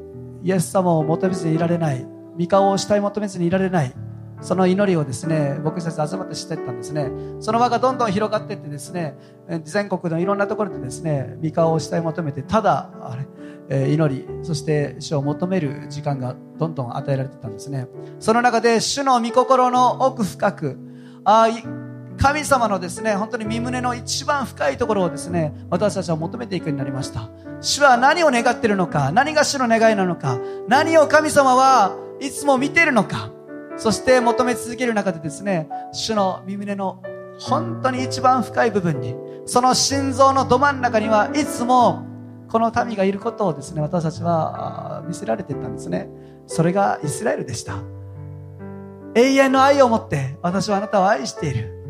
[0.42, 2.04] イエス様を求めずにいられない、
[2.40, 3.94] 御顔をしたい求めずにいられない、
[4.42, 7.12] その祈りをですね、僕たち集まってしてったんですね。
[7.40, 9.16] その輪がどんどん広がっていってですね、
[9.64, 13.28] 全国のいろんなところでですね、御顔をしたい求めて、ただ、あれ、
[13.70, 17.88] え祈り、そして主を求める時間がどんどん与えられてたんですね。
[18.20, 20.80] その中で主の御心の奥深く、
[21.24, 21.48] あ
[22.18, 27.30] 神様のですね、本当に身胸の一番深いところをですね、私たちは求めていくようになりました。
[27.62, 30.38] 主は何を願っているのか、何が主の願いなのか、
[30.68, 33.30] 何を神様はいつも見ているのか、
[33.78, 37.02] そして求め続ける中でですね、主の身胸の
[37.40, 42.04] 本当に一番深い部分に、その心臓のど真ん中にはいつも
[42.50, 46.08] この民がいることをですね、私たちは見せられていったんですね。
[46.48, 47.76] それがイスラエルでした。
[49.16, 51.83] 永遠の愛を持って私はあなたを愛している。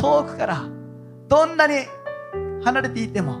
[0.00, 0.64] 遠くから
[1.28, 1.74] どんなに
[2.64, 3.38] 離れていても、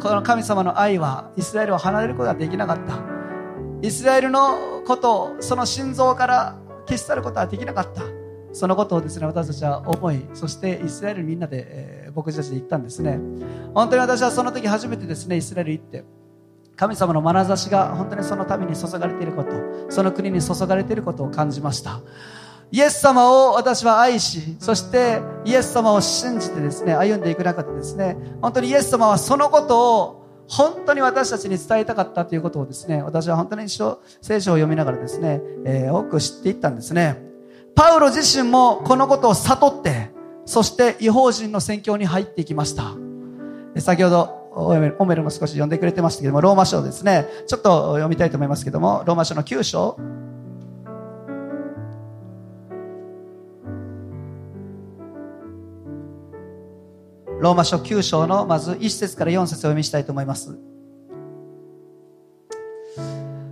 [0.00, 2.98] この神様の愛はイスラエルを離れることができなかった。
[3.86, 8.02] イスラエルのことをその心臓から消し去ることはできなかった。
[8.52, 13.18] そのことをですね、私たちは思い、そしてイスラエルみんなで、えー、僕たちで行ったんですね。
[13.72, 16.04] 本当に私はその時初めてですね、イスラエル行って、
[16.76, 19.50] 神様の眼差しが本当にそのために注がれていること、
[19.88, 22.00] その国に注がれていることを感じました。
[22.72, 37.22] イエス様を私は愛し、そしてイエス様を信じてですね、歩んでいく中でですね、本当にイエス様はそのことを本当に私たちに伝えたかったということをですね、私は本当に聖書を読みながらですね、えー、多く知っていったんですね。
[37.74, 40.10] パウロ自身もこのことを悟って、
[40.46, 42.94] そして違法人の宣教に入っていきました。
[43.80, 47.26] 先ほど、オメルも少し読んでくれてましたけども、ローマ書ですね。
[47.46, 49.98] ちょっと読みたいと思いますけども、ローマ書の9章。
[57.42, 60.56] ローマ書9章のまず1節から4節を読みしたいと思います。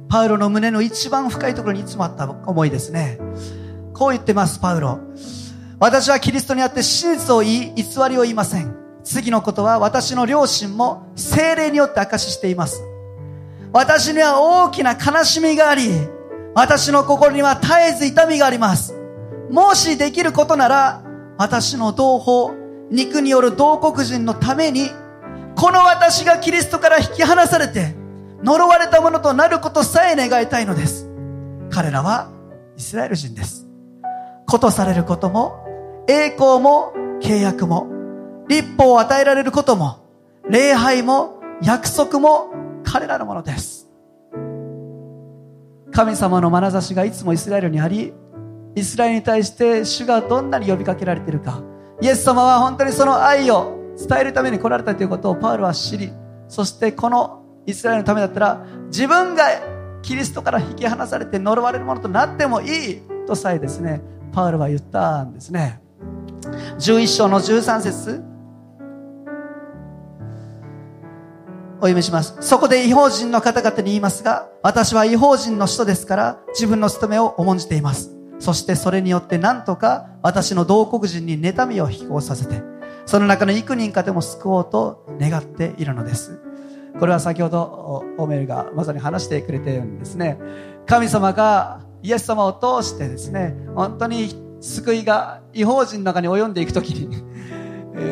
[0.08, 3.18] パウロの胸の一番深いところにいつもあった思いですね。
[3.92, 5.00] こう言ってます、パウロ。
[5.80, 8.76] 私はキリストにあって真実を言い、偽りを言いません。
[9.02, 12.84] 次のことは私の両親も精霊によって証ししています。
[13.72, 15.90] 私には大きな悲しみがあり、
[16.54, 18.94] 私の心には絶えず痛みがあります。
[19.50, 21.02] もしできることなら、
[21.38, 22.59] 私の同胞、
[22.90, 24.90] 肉による同国人のために、
[25.56, 27.94] この私がキリストから引き離されて、
[28.42, 31.08] 呪われたものとなることさえ願いたいのです。
[31.70, 32.30] 彼らは
[32.76, 33.66] イスラエル人です。
[34.48, 35.64] ことされることも、
[36.08, 37.86] 栄光も契約も、
[38.48, 39.98] 立法を与えられることも、
[40.48, 42.50] 礼拝も約束も
[42.82, 43.88] 彼らのものです。
[45.92, 48.12] 神様の眼差しがいつもイスラエルにあり、
[48.74, 51.62] イスラエルに対して主がどんなに呼びかけられているか、
[52.00, 56.12] イエス様は本当にその愛を伝えるために来られたということをパウロは知り、
[56.48, 59.44] そしてこのイスラエルのためだったら、自分が
[60.02, 64.00] キリストから引き離されて呪われるものとなってもいいとさえですね、
[64.32, 65.82] パウロは言ったんですね
[66.78, 68.24] 11章の13節
[71.82, 72.36] お読みします。
[72.40, 78.19] そこで違法人の方々に言いますが、私は違法人の人ですから自分の務めを重んじています。
[78.40, 82.62] そしてそれによって何とか私の同国人に妬みを引こさせて、
[83.06, 86.40] その中の幾人かでも救おうと願っているのです。
[86.98, 90.38] これは先ほどオメルがまさに話してくれたようにですね、
[90.86, 97.22] 神様がイエス様を通してですね、本当に救いが違法人の中に及んでいくときに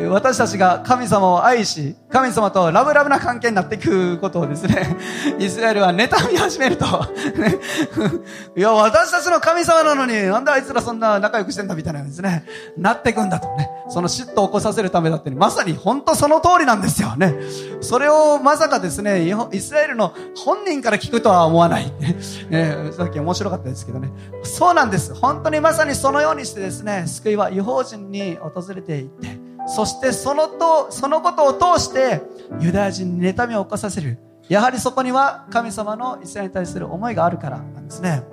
[0.09, 4.97] 私たちが神様を愛し、神様とラブラブな関係になっていくことをですね、
[5.39, 6.85] イスラエルは妬み始めると、
[8.55, 12.45] いや、私たちの神様なのに、なんであいつらそんな仲良くしてんだみたいなですね、
[12.77, 17.35] なっていくんだとね、その嫉妬を起こさせるためだって、まさに本当その通りなんですよね。
[17.81, 21.91] それをまさかですね、イスラエルの本人から聞くとは思わない。
[22.49, 24.11] ね、さっき面白かったですけどね。
[24.43, 25.13] そうなんです。
[25.13, 32.21] 本当にまさにそのようにしてですね、救いは違法人に訪れていって、そしてそのと、そのことを通して、
[32.59, 34.17] ユダヤ人に妬みを起こさせる。
[34.49, 38.23] やはりそこには神様のイスラエルに対する思いがあるからなんですね。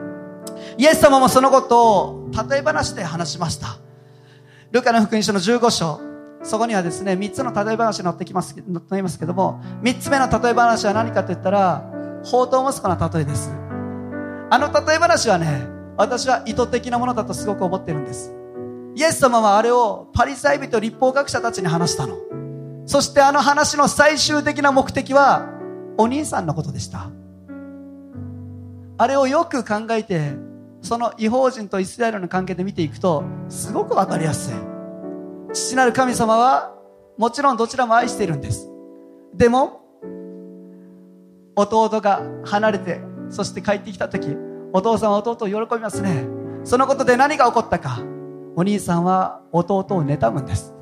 [0.79, 3.77] イエス様もそのことを例え話で話しました。
[4.71, 6.01] ルカの福音書の15章。
[6.43, 11.85] そこにはですね、3つの例え話が載ってきます、載っていますけども、3つ目の例え話は何かと言ったら、
[12.25, 13.53] 宝刀息子の例えです。
[14.49, 15.67] あの例え話はね、
[15.97, 18.36] 私は意図的なものだとすごく思ってるんです。
[18.97, 22.17] イエス様はあれをパリサイ人立法学者たちに話したの。
[22.87, 25.51] そしてあの話の最終的な目的は
[25.99, 27.11] お兄さんのことでした。
[28.97, 30.33] あれをよく考えて、
[30.81, 34.55] その違法人とイスラエルの関係で見ていくと、すごくわかりやすい。
[35.53, 36.75] 父なる神様は、
[37.19, 38.71] もちろんどちらも愛しているんです。
[39.35, 39.83] でも、
[41.55, 44.35] 弟が離れて、そして帰ってきた時、
[44.73, 46.27] お父さんは弟を喜びますね。
[46.65, 48.16] そのことで何が起こったか。
[48.57, 50.75] お兄さんは弟を妬むんです。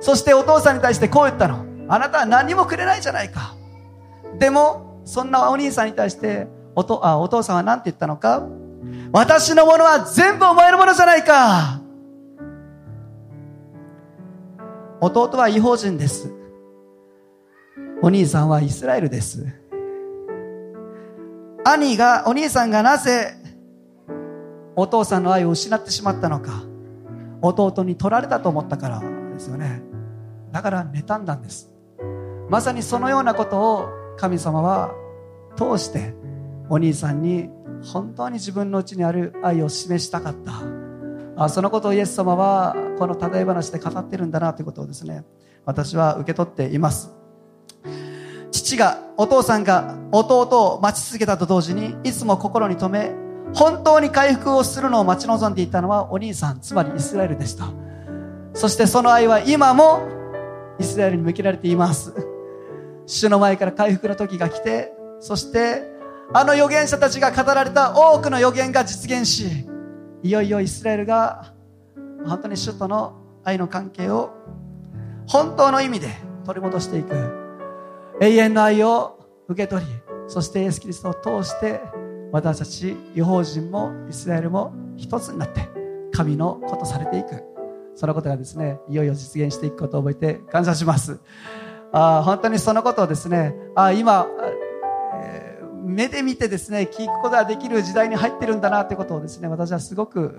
[0.00, 1.64] そしてお父さんに対してこう言ったの。
[1.88, 3.54] あなたは何もくれないじゃないか。
[4.38, 8.48] でもそんなお兄さんに対しておとあお父さんは何て言ったのか。
[9.12, 11.80] 私のものは全部お前のものじゃないか。
[15.00, 16.32] 弟は違法人です。
[18.00, 19.46] お兄さんはイスラエルです。
[21.64, 23.34] 兄がお兄さんがなぜ
[24.74, 26.71] お父さんの愛を失ってしまったのか。
[27.42, 29.82] 弟に取られたと思ったからですよね。
[30.52, 31.70] だから妬んだんです。
[32.48, 34.94] まさにそのようなことを神様は
[35.56, 36.14] 通して
[36.68, 37.48] お兄さんに
[37.82, 40.52] 本当に自分のうちにある愛を示したかった。
[41.34, 45.24] あそのことをイエス様はこの例え話で語ってるんだなということをですね
[45.64, 47.10] 私は受け取っています。
[48.50, 50.42] 父がお父さんが弟
[50.74, 57.66] を待ち続けたと同時にいつも心に留め本当に回復をするのを待ち望んでいたのはお兄さんつまりイスラエルでした。
[58.54, 60.08] そしてその愛は今も
[60.78, 62.12] イスラエルに向けられています。
[63.06, 65.90] 主の前から回復の時が来てそして
[66.32, 69.66] あの預言者たちが語られた多くの預言が実現し
[70.22, 71.52] いよいよイスラエルが
[72.24, 74.30] 本当に主との愛の関係を
[75.26, 76.08] 本当の意味で
[76.46, 77.42] 取り戻していく。
[78.20, 79.90] 永遠の愛を受け取り
[80.28, 81.80] そしてイエス・キリストを通して
[82.32, 85.68] 私たち違法人もイスラエルも一つになって
[86.12, 87.44] 神のことされていく。
[87.94, 91.20] そのことがですねいよいよ実現していくことを覚えて感謝します。
[91.92, 94.26] あ本当にそのことをですねあ今、
[95.14, 100.34] えー、目で見てですね聞くことができる時代に入ってるんだなということをですね私はすごく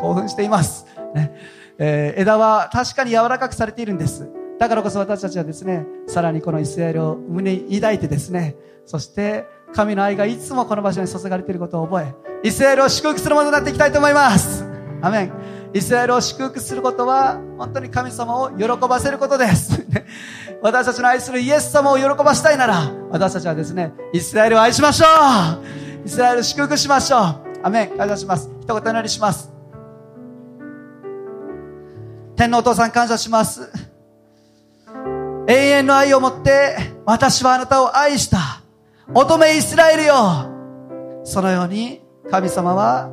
[0.00, 1.36] 興奮しています、ね。
[1.78, 4.26] えー、枝は確かに柔らかくされているんです。
[4.58, 8.56] だからこそ私たちはですねさらにこのイスラエルを胸に抱いてですね
[8.86, 14.64] そして神の愛がいつもこの場所に注がれていることを覚え、イスラエルを祝福するものになっていきたいと思います。
[15.02, 15.32] アメン。
[15.74, 19.84] イスラエルを祝福することは、本当に神様を喜ばせることです。
[20.62, 25.06] 私たちの愛するイエス様を喜ばしたいなら、私たちはですね、イスラエルを愛しましょ
[26.02, 27.22] うイスラエルを祝福しましょう
[27.62, 27.98] アメン。
[27.98, 28.48] 感謝します。
[28.62, 29.50] 一言祈りします。
[32.36, 33.70] 天皇お父さん感謝します。
[35.48, 38.65] 永遠の愛を持って、私はあなたを愛した。
[39.14, 40.14] 乙女イスラエルよ
[41.22, 43.08] そのように神様は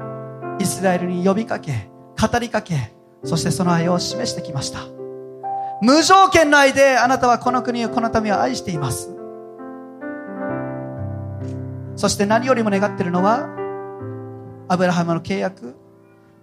[0.59, 1.89] イスラエルに呼びかけ、
[2.19, 2.93] 語りかけ、
[3.23, 4.79] そしてその愛を示してきました。
[5.81, 9.11] 無条件の愛であなたはこの国を、この民を愛しています。
[11.95, 13.47] そして何よりも願っているのは、
[14.69, 15.75] アブラハムの契約、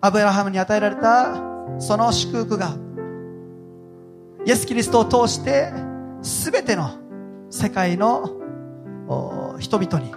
[0.01, 1.35] アブラハムに与えられた
[1.79, 2.77] その祝福が、
[4.47, 5.73] イエス・キリストを通して、
[6.23, 6.91] すべての
[7.51, 8.40] 世界の
[9.59, 10.15] 人々に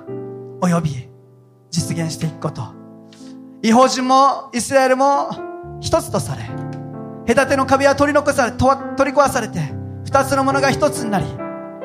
[0.62, 1.10] 及び
[1.72, 2.62] 実現していくこと。
[3.62, 5.30] 違法人もイスラエルも
[5.80, 6.44] 一つとされ、
[7.34, 9.60] 隔ての壁は取り残され、取り壊されて、
[10.06, 11.26] 二つのものが一つになり、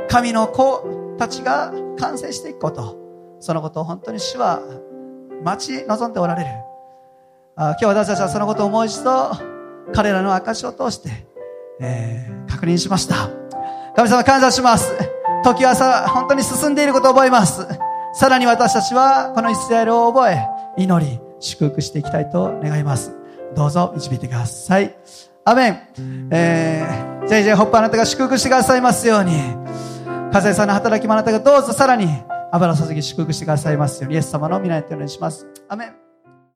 [0.08, 2.96] 神の子たちが完成していくこと。
[3.40, 4.60] そのことを本当に主は
[5.44, 6.50] 待ち望んでおられる。
[7.56, 9.32] あ今日私たちはそのことをもう一度
[9.92, 11.10] 彼らの証を通して、
[11.80, 13.30] えー、確認しました。
[13.94, 15.07] 神様感謝します。
[15.44, 17.66] 時はさ本当に進んでいることを覚えます。
[18.14, 20.46] さらに私たちはこのイスラエルを覚え
[20.76, 23.14] 祈り祝福していきたいと願います。
[23.54, 24.96] どうぞ導いてください。
[25.44, 29.32] アメン、えー、JJ ホップあなたが祝福してくださいますように。
[30.32, 32.06] 風さんの働きもあなたがどうぞさらに
[32.52, 34.16] 油注ぎ祝福してくださいますように。
[34.16, 35.46] イエス様の皆にお願いします。
[35.68, 36.07] アメン。